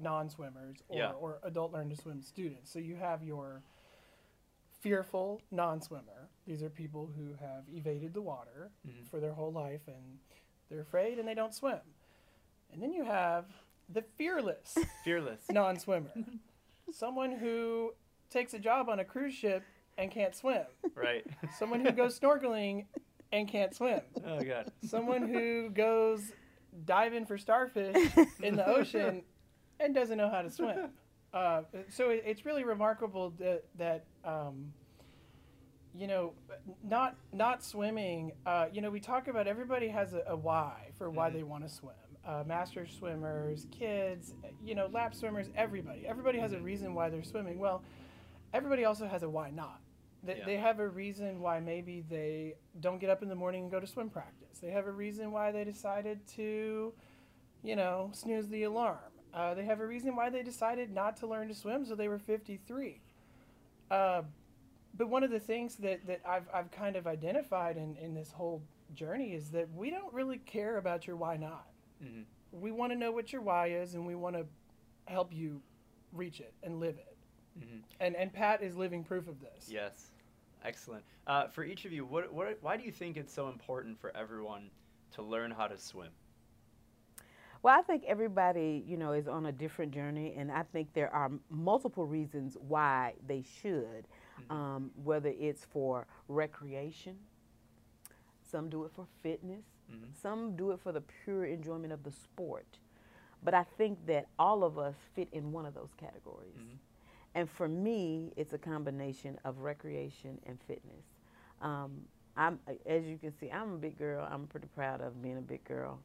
non-swimmers 0.00 0.78
or, 0.88 0.98
yeah. 0.98 1.10
or 1.12 1.38
adult 1.42 1.72
learn 1.72 1.88
to 1.90 1.96
swim 1.96 2.22
students. 2.22 2.70
So 2.70 2.78
you 2.78 2.96
have 2.96 3.22
your 3.22 3.62
fearful 4.80 5.42
non-swimmer. 5.50 6.28
These 6.46 6.62
are 6.62 6.70
people 6.70 7.10
who 7.16 7.34
have 7.40 7.64
evaded 7.72 8.14
the 8.14 8.22
water 8.22 8.70
mm-hmm. 8.86 9.04
for 9.10 9.20
their 9.20 9.32
whole 9.32 9.52
life 9.52 9.80
and 9.86 10.18
they're 10.68 10.80
afraid 10.80 11.18
and 11.18 11.26
they 11.26 11.34
don't 11.34 11.54
swim. 11.54 11.80
And 12.72 12.82
then 12.82 12.92
you 12.92 13.04
have 13.04 13.46
the 13.88 14.02
fearless 14.16 14.76
fearless 15.04 15.42
non-swimmer. 15.50 16.12
Someone 16.92 17.32
who 17.32 17.94
takes 18.30 18.54
a 18.54 18.58
job 18.58 18.88
on 18.88 19.00
a 19.00 19.04
cruise 19.04 19.34
ship 19.34 19.62
and 19.98 20.10
can't 20.10 20.34
swim. 20.34 20.62
Right. 20.94 21.24
Someone 21.58 21.84
who 21.84 21.92
goes 21.92 22.18
snorkeling 22.18 22.84
and 23.32 23.48
can't 23.48 23.74
swim. 23.74 24.00
Oh 24.24 24.40
god. 24.40 24.70
Someone 24.84 25.28
who 25.28 25.70
goes 25.70 26.32
diving 26.84 27.24
for 27.26 27.38
starfish 27.38 27.96
in 28.42 28.56
the 28.56 28.66
ocean 28.66 29.22
and 29.80 29.94
doesn't 29.94 30.18
know 30.18 30.30
how 30.30 30.42
to 30.42 30.50
swim. 30.50 30.90
uh, 31.34 31.62
so 31.88 32.10
it, 32.10 32.22
it's 32.26 32.44
really 32.44 32.64
remarkable 32.64 33.30
that, 33.38 33.64
that 33.78 34.04
um, 34.24 34.72
you 35.96 36.06
know, 36.06 36.32
not 36.84 37.16
not 37.32 37.64
swimming. 37.64 38.32
Uh, 38.44 38.66
you 38.72 38.80
know, 38.80 38.90
we 38.90 39.00
talk 39.00 39.28
about 39.28 39.46
everybody 39.46 39.88
has 39.88 40.12
a, 40.12 40.22
a 40.28 40.36
why 40.36 40.90
for 40.98 41.10
why 41.10 41.28
mm-hmm. 41.28 41.38
they 41.38 41.42
want 41.42 41.66
to 41.66 41.74
swim. 41.74 41.94
Uh, 42.26 42.42
master 42.44 42.86
swimmers, 42.86 43.66
kids, 43.70 44.34
you 44.64 44.74
know, 44.74 44.88
lap 44.92 45.14
swimmers, 45.14 45.48
everybody. 45.54 46.06
Everybody 46.06 46.40
has 46.40 46.52
a 46.52 46.58
reason 46.58 46.92
why 46.92 47.08
they're 47.08 47.22
swimming. 47.22 47.58
Well, 47.58 47.82
everybody 48.52 48.84
also 48.84 49.06
has 49.06 49.22
a 49.22 49.28
why 49.28 49.50
not. 49.50 49.80
They, 50.24 50.38
yeah. 50.38 50.44
they 50.44 50.56
have 50.56 50.80
a 50.80 50.88
reason 50.88 51.40
why 51.40 51.60
maybe 51.60 52.04
they 52.10 52.54
don't 52.80 53.00
get 53.00 53.10
up 53.10 53.22
in 53.22 53.28
the 53.28 53.36
morning 53.36 53.62
and 53.62 53.70
go 53.70 53.78
to 53.78 53.86
swim 53.86 54.10
practice. 54.10 54.58
They 54.60 54.70
have 54.70 54.86
a 54.86 54.92
reason 54.92 55.30
why 55.30 55.52
they 55.52 55.62
decided 55.62 56.26
to, 56.34 56.92
you 57.62 57.76
know, 57.76 58.10
snooze 58.12 58.48
the 58.48 58.64
alarm. 58.64 58.98
Uh, 59.34 59.54
they 59.54 59.64
have 59.64 59.80
a 59.80 59.86
reason 59.86 60.16
why 60.16 60.30
they 60.30 60.42
decided 60.42 60.92
not 60.92 61.16
to 61.18 61.26
learn 61.26 61.48
to 61.48 61.54
swim, 61.54 61.84
so 61.84 61.94
they 61.94 62.08
were 62.08 62.18
53. 62.18 63.00
Uh, 63.90 64.22
but 64.96 65.08
one 65.08 65.22
of 65.22 65.30
the 65.30 65.40
things 65.40 65.76
that, 65.76 66.06
that 66.06 66.20
I've, 66.26 66.48
I've 66.52 66.70
kind 66.70 66.96
of 66.96 67.06
identified 67.06 67.76
in, 67.76 67.96
in 67.96 68.14
this 68.14 68.32
whole 68.32 68.62
journey 68.94 69.34
is 69.34 69.50
that 69.50 69.68
we 69.74 69.90
don't 69.90 70.12
really 70.12 70.38
care 70.38 70.78
about 70.78 71.06
your 71.06 71.16
why 71.16 71.36
not. 71.36 71.66
Mm-hmm. 72.02 72.22
We 72.52 72.70
want 72.70 72.92
to 72.92 72.98
know 72.98 73.12
what 73.12 73.32
your 73.32 73.42
why 73.42 73.68
is, 73.68 73.94
and 73.94 74.06
we 74.06 74.14
want 74.14 74.36
to 74.36 74.46
help 75.06 75.34
you 75.34 75.60
reach 76.12 76.40
it 76.40 76.54
and 76.62 76.80
live 76.80 76.96
it. 76.96 77.16
Mm-hmm. 77.60 77.78
And, 78.00 78.16
and 78.16 78.32
Pat 78.32 78.62
is 78.62 78.76
living 78.76 79.04
proof 79.04 79.28
of 79.28 79.40
this. 79.40 79.68
Yes. 79.68 80.10
Excellent. 80.64 81.04
Uh, 81.26 81.48
for 81.48 81.64
each 81.64 81.84
of 81.84 81.92
you, 81.92 82.04
what, 82.04 82.32
what, 82.32 82.58
why 82.60 82.76
do 82.76 82.84
you 82.84 82.92
think 82.92 83.16
it's 83.16 83.32
so 83.32 83.48
important 83.48 84.00
for 84.00 84.16
everyone 84.16 84.70
to 85.12 85.22
learn 85.22 85.50
how 85.50 85.66
to 85.66 85.78
swim? 85.78 86.10
Well, 87.66 87.76
I 87.76 87.82
think 87.82 88.04
everybody, 88.06 88.84
you 88.86 88.96
know, 88.96 89.10
is 89.10 89.26
on 89.26 89.46
a 89.46 89.50
different 89.50 89.92
journey, 89.92 90.36
and 90.38 90.52
I 90.52 90.62
think 90.62 90.94
there 90.94 91.12
are 91.12 91.32
multiple 91.50 92.06
reasons 92.06 92.56
why 92.60 93.14
they 93.26 93.42
should. 93.60 94.06
Mm-hmm. 94.40 94.52
Um, 94.52 94.90
whether 95.02 95.30
it's 95.36 95.64
for 95.64 96.06
recreation, 96.28 97.16
some 98.48 98.68
do 98.68 98.84
it 98.84 98.92
for 98.94 99.08
fitness, 99.20 99.64
mm-hmm. 99.92 100.04
some 100.22 100.54
do 100.54 100.70
it 100.70 100.80
for 100.80 100.92
the 100.92 101.02
pure 101.24 101.44
enjoyment 101.44 101.92
of 101.92 102.04
the 102.04 102.12
sport. 102.12 102.78
But 103.42 103.52
I 103.52 103.64
think 103.76 103.98
that 104.06 104.28
all 104.38 104.62
of 104.62 104.78
us 104.78 104.94
fit 105.16 105.26
in 105.32 105.50
one 105.50 105.66
of 105.66 105.74
those 105.74 105.90
categories. 105.96 106.54
Mm-hmm. 106.56 106.76
And 107.34 107.50
for 107.50 107.66
me, 107.66 108.32
it's 108.36 108.52
a 108.52 108.58
combination 108.58 109.40
of 109.44 109.58
recreation 109.58 110.38
and 110.46 110.56
fitness. 110.68 111.04
Um, 111.60 112.02
I'm, 112.36 112.60
as 112.86 113.06
you 113.06 113.18
can 113.18 113.36
see, 113.40 113.50
I'm 113.50 113.72
a 113.72 113.78
big 113.78 113.98
girl. 113.98 114.24
I'm 114.30 114.46
pretty 114.46 114.68
proud 114.68 115.00
of 115.00 115.20
being 115.20 115.38
a 115.38 115.42
big 115.42 115.64
girl. 115.64 115.98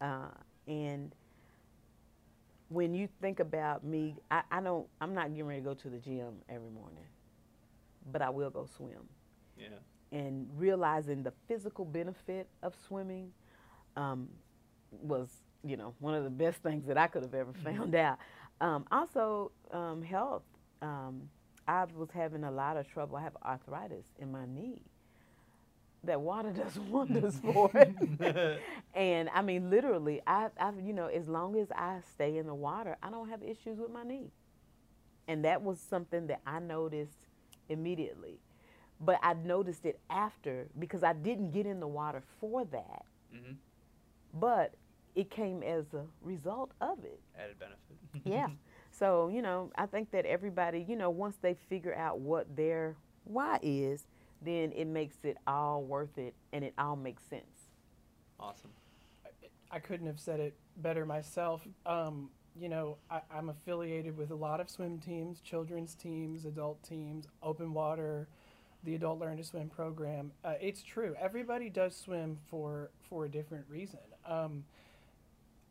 Uh, 0.00 0.30
and 0.66 1.14
when 2.68 2.94
you 2.94 3.08
think 3.20 3.40
about 3.40 3.84
me, 3.84 4.16
I, 4.30 4.42
I 4.50 4.60
don't, 4.60 4.86
I'm 5.00 5.14
not 5.14 5.28
getting 5.30 5.46
ready 5.46 5.60
to 5.60 5.64
go 5.64 5.74
to 5.74 5.88
the 5.88 5.98
gym 5.98 6.34
every 6.48 6.70
morning, 6.70 7.04
but 8.10 8.22
I 8.22 8.30
will 8.30 8.50
go 8.50 8.66
swim. 8.76 9.08
Yeah. 9.58 9.68
And 10.12 10.48
realizing 10.56 11.22
the 11.22 11.32
physical 11.48 11.84
benefit 11.84 12.48
of 12.62 12.74
swimming 12.86 13.30
um, 13.96 14.28
was, 14.90 15.28
you 15.64 15.76
know, 15.76 15.94
one 16.00 16.14
of 16.14 16.24
the 16.24 16.30
best 16.30 16.62
things 16.62 16.86
that 16.86 16.98
I 16.98 17.06
could 17.06 17.22
have 17.22 17.34
ever 17.34 17.52
mm-hmm. 17.52 17.76
found 17.76 17.94
out. 17.94 18.18
Um, 18.60 18.84
also, 18.90 19.52
um, 19.70 20.02
health. 20.02 20.42
Um, 20.82 21.28
I 21.68 21.84
was 21.96 22.08
having 22.12 22.44
a 22.44 22.50
lot 22.50 22.76
of 22.76 22.88
trouble. 22.88 23.16
I 23.16 23.22
have 23.22 23.36
arthritis 23.44 24.06
in 24.18 24.30
my 24.30 24.46
knee 24.46 24.82
that 26.04 26.20
water 26.20 26.52
does 26.52 26.78
wonders 26.90 27.38
for 27.42 27.70
it. 27.74 28.62
and 28.94 29.28
I 29.34 29.42
mean, 29.42 29.70
literally, 29.70 30.22
I, 30.26 30.48
I, 30.60 30.72
you 30.84 30.92
know, 30.92 31.06
as 31.06 31.28
long 31.28 31.56
as 31.58 31.70
I 31.72 32.00
stay 32.14 32.38
in 32.38 32.46
the 32.46 32.54
water, 32.54 32.96
I 33.02 33.10
don't 33.10 33.28
have 33.28 33.42
issues 33.42 33.78
with 33.78 33.90
my 33.90 34.02
knee. 34.04 34.30
And 35.28 35.44
that 35.44 35.62
was 35.62 35.80
something 35.80 36.26
that 36.28 36.40
I 36.46 36.60
noticed 36.60 37.18
immediately. 37.68 38.40
but 39.00 39.18
I 39.22 39.34
noticed 39.34 39.84
it 39.86 40.00
after 40.10 40.68
because 40.78 41.02
I 41.02 41.12
didn't 41.12 41.50
get 41.52 41.66
in 41.66 41.80
the 41.80 41.88
water 41.88 42.22
for 42.40 42.64
that. 42.66 43.04
Mm-hmm. 43.34 43.52
But 44.34 44.74
it 45.14 45.30
came 45.30 45.62
as 45.62 45.94
a 45.94 46.04
result 46.22 46.72
of 46.80 47.04
it. 47.04 47.20
Added 47.38 47.58
benefit. 47.58 47.98
yeah. 48.24 48.48
So, 48.90 49.28
you 49.28 49.42
know, 49.42 49.70
I 49.76 49.86
think 49.86 50.10
that 50.12 50.26
everybody, 50.26 50.84
you 50.88 50.96
know, 50.96 51.10
once 51.10 51.36
they 51.42 51.54
figure 51.68 51.94
out 51.94 52.20
what 52.20 52.54
their 52.56 52.96
why 53.24 53.58
is, 53.62 54.06
then 54.42 54.72
it 54.72 54.86
makes 54.86 55.16
it 55.24 55.36
all 55.46 55.82
worth 55.82 56.18
it 56.18 56.34
and 56.52 56.64
it 56.64 56.74
all 56.78 56.96
makes 56.96 57.22
sense. 57.24 57.70
Awesome. 58.38 58.70
I, 59.24 59.76
I 59.76 59.78
couldn't 59.78 60.06
have 60.06 60.20
said 60.20 60.40
it 60.40 60.54
better 60.76 61.06
myself. 61.06 61.66
Um, 61.84 62.30
you 62.58 62.68
know, 62.68 62.96
I, 63.10 63.20
am 63.34 63.48
affiliated 63.48 64.16
with 64.16 64.30
a 64.30 64.34
lot 64.34 64.60
of 64.60 64.70
swim 64.70 64.98
teams, 64.98 65.40
children's 65.40 65.94
teams, 65.94 66.44
adult 66.44 66.82
teams, 66.82 67.26
open 67.42 67.74
water, 67.74 68.28
the 68.84 68.94
Adult 68.94 69.18
Learn 69.18 69.36
to 69.36 69.44
Swim 69.44 69.68
program. 69.68 70.32
Uh, 70.44 70.54
it's 70.60 70.82
true. 70.82 71.14
Everybody 71.20 71.68
does 71.68 71.96
swim 71.96 72.38
for 72.48 72.90
for 73.08 73.24
a 73.24 73.28
different 73.28 73.64
reason. 73.68 73.98
Um, 74.26 74.64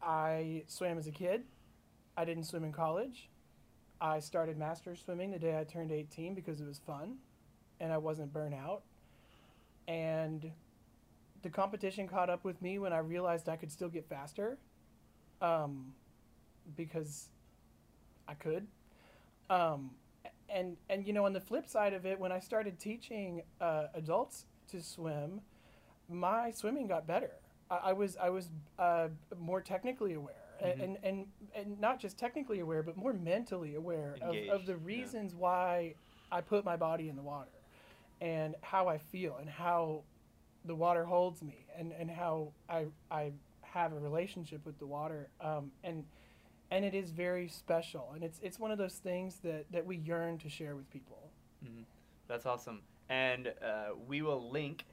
I 0.02 0.64
swam 0.68 0.98
as 0.98 1.08
a 1.08 1.12
kid. 1.12 1.44
I 2.18 2.26
didn't 2.26 2.44
swim 2.44 2.64
in 2.64 2.72
college. 2.72 3.30
I 4.00 4.20
started 4.20 4.58
master 4.58 4.96
swimming 4.96 5.32
the 5.32 5.40
day 5.40 5.58
I 5.58 5.64
turned 5.64 5.92
18 5.92 6.36
because 6.36 6.60
it 6.60 6.68
was 6.68 6.80
fun 6.80 7.16
and 7.80 7.92
I 7.92 7.98
wasn't 7.98 8.34
burnt 8.34 8.54
out. 8.54 8.84
And 9.88 10.52
the 11.42 11.50
competition 11.50 12.08
caught 12.08 12.30
up 12.30 12.44
with 12.44 12.62
me 12.62 12.80
when 12.80 12.94
I 12.94 13.00
realized 13.00 13.50
I 13.50 13.56
could 13.56 13.72
still 13.72 13.90
get 13.90 14.08
faster 14.08 14.58
um, 15.42 15.94
because 16.76 17.30
I 18.28 18.34
could. 18.34 18.68
Um, 19.50 19.92
and, 20.50 20.78
and, 20.90 21.06
you 21.06 21.14
know, 21.14 21.26
on 21.26 21.34
the 21.34 21.42
flip 21.42 21.68
side 21.68 21.94
of 21.94 22.06
it, 22.06 22.20
when 22.20 22.32
I 22.32 22.40
started 22.40 22.80
teaching 22.80 23.44
uh, 23.62 23.88
adults 23.94 24.46
to 24.70 24.82
swim, 24.82 25.42
my 26.10 26.52
swimming 26.52 26.88
got 26.88 27.06
better. 27.06 27.32
I, 27.70 27.76
I 27.76 27.94
was, 27.94 28.18
I 28.18 28.30
was 28.30 28.50
uh, 28.80 29.10
more 29.40 29.62
technically 29.62 30.14
aware 30.14 30.36
mm-hmm. 30.64 30.82
and, 30.82 30.98
and 31.04 31.26
and 31.56 31.80
not 31.80 32.00
just 32.00 32.18
technically 32.18 32.60
aware, 32.60 32.84
but 32.84 32.98
more 32.98 33.14
mentally 33.14 33.76
aware 33.76 34.18
of, 34.22 34.36
of, 34.50 34.66
the 34.66 34.78
reasons 34.78 35.32
yeah. 35.32 35.40
why 35.40 35.96
I 36.32 36.42
put 36.42 36.66
my 36.66 36.76
body 36.76 37.10
in 37.10 37.16
the 37.16 37.22
water 37.22 37.50
and 38.22 38.56
how 38.62 38.88
I 38.88 38.98
feel 38.98 39.38
and 39.40 39.50
how 39.50 40.04
the 40.66 40.76
water 40.76 41.06
holds 41.06 41.42
me 41.42 41.66
and, 41.78 41.92
and 42.00 42.10
how 42.10 42.54
I, 42.70 42.86
I 43.12 43.32
have 43.62 43.94
a 43.94 44.00
relationship 44.00 44.66
with 44.66 44.80
the 44.80 44.86
water. 44.86 45.30
Um, 45.42 45.72
and 45.84 46.04
and 46.72 46.84
it 46.84 46.96
is 46.96 47.12
very 47.12 47.48
special 47.48 48.12
and 48.16 48.24
it's 48.24 48.40
it's 48.42 48.60
one 48.60 48.72
of 48.72 48.80
those 48.80 48.96
things 48.96 49.38
that, 49.44 49.66
that 49.72 49.86
we 49.86 49.98
yearn 49.98 50.38
to 50.40 50.50
share 50.50 50.76
with 50.76 50.90
people. 50.90 51.30
Mm-hmm. 51.64 51.84
That's 52.28 52.46
awesome. 52.46 52.82
And 53.10 53.50
uh, 53.64 53.94
we 54.08 54.22
will 54.22 54.50
link 54.50 54.86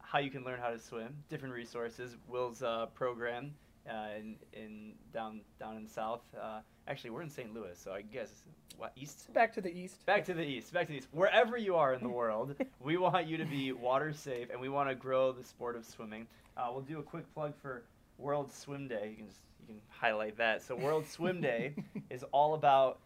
how 0.00 0.18
you 0.18 0.30
can 0.30 0.44
learn 0.44 0.60
how 0.60 0.70
to 0.70 0.78
swim, 0.78 1.14
different 1.30 1.54
resources, 1.54 2.16
Will's 2.28 2.62
uh, 2.62 2.86
program 2.86 3.54
in, 3.86 4.36
in 4.52 4.92
down 5.12 5.40
down 5.58 5.76
in 5.76 5.84
the 5.84 5.90
south. 5.90 6.22
Uh, 6.40 6.60
actually, 6.88 7.10
we're 7.10 7.22
in 7.22 7.30
St. 7.30 7.52
Louis, 7.54 7.78
so 7.78 7.92
I 7.92 8.02
guess 8.02 8.30
what 8.76 8.92
east? 8.96 9.32
Back 9.32 9.52
to 9.54 9.60
the 9.60 9.70
east. 9.70 10.04
Back 10.06 10.24
to 10.26 10.34
the 10.34 10.42
east. 10.42 10.72
Back 10.72 10.86
to 10.86 10.92
the 10.92 10.98
east. 10.98 11.08
Wherever 11.12 11.56
you 11.56 11.76
are 11.76 11.94
in 11.94 12.02
the 12.02 12.08
world, 12.08 12.54
we 12.80 12.96
want 12.96 13.26
you 13.26 13.36
to 13.36 13.44
be 13.44 13.72
water 13.72 14.12
safe, 14.12 14.48
and 14.50 14.60
we 14.60 14.68
want 14.68 14.88
to 14.88 14.94
grow 14.94 15.32
the 15.32 15.44
sport 15.44 15.76
of 15.76 15.84
swimming. 15.84 16.26
Uh, 16.56 16.68
we'll 16.72 16.82
do 16.82 16.98
a 16.98 17.02
quick 17.02 17.32
plug 17.34 17.54
for 17.60 17.82
World 18.18 18.52
Swim 18.52 18.88
Day. 18.88 19.08
You 19.10 19.16
can 19.16 19.26
just, 19.26 19.40
you 19.60 19.66
can 19.66 19.80
highlight 19.88 20.36
that. 20.38 20.62
So 20.62 20.76
World 20.76 21.06
Swim 21.06 21.40
Day 21.40 21.74
is 22.10 22.24
all 22.32 22.54
about 22.54 23.00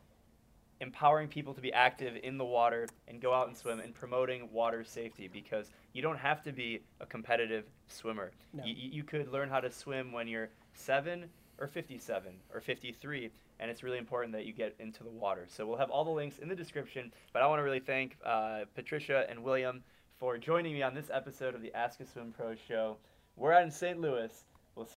empowering 0.80 1.28
people 1.28 1.54
to 1.54 1.60
be 1.60 1.72
active 1.72 2.14
in 2.22 2.36
the 2.36 2.44
water 2.44 2.86
and 3.08 3.20
go 3.20 3.32
out 3.32 3.48
and 3.48 3.56
swim 3.56 3.80
and 3.80 3.94
promoting 3.94 4.48
water 4.52 4.84
safety 4.84 5.26
because 5.26 5.70
you 5.94 6.02
don't 6.02 6.18
have 6.18 6.42
to 6.42 6.52
be 6.52 6.80
a 7.00 7.06
competitive 7.06 7.64
swimmer. 7.88 8.30
No. 8.52 8.62
You, 8.64 8.74
you 8.76 9.02
could 9.02 9.32
learn 9.32 9.48
how 9.48 9.60
to 9.60 9.70
swim 9.70 10.12
when 10.12 10.28
you're 10.28 10.50
seven 10.76 11.26
or 11.58 11.66
57 11.66 12.32
or 12.52 12.60
53 12.60 13.30
and 13.58 13.70
it's 13.70 13.82
really 13.82 13.98
important 13.98 14.32
that 14.34 14.44
you 14.44 14.52
get 14.52 14.74
into 14.78 15.02
the 15.02 15.10
water. 15.10 15.46
So 15.48 15.66
we'll 15.66 15.78
have 15.78 15.90
all 15.90 16.04
the 16.04 16.10
links 16.10 16.38
in 16.38 16.48
the 16.48 16.54
description 16.54 17.12
but 17.32 17.42
i 17.42 17.46
want 17.46 17.58
to 17.58 17.64
really 17.64 17.80
thank 17.80 18.16
uh, 18.24 18.60
patricia 18.74 19.24
and 19.28 19.42
william 19.42 19.82
for 20.18 20.38
joining 20.38 20.72
me 20.72 20.82
on 20.82 20.94
this 20.94 21.10
episode 21.12 21.54
of 21.54 21.60
the 21.60 21.74
ask 21.74 22.00
a 22.00 22.06
swim 22.06 22.32
pro 22.32 22.54
show. 22.54 22.96
We're 23.36 23.52
out 23.52 23.62
in 23.64 23.70
st 23.70 24.00
louis 24.00 24.44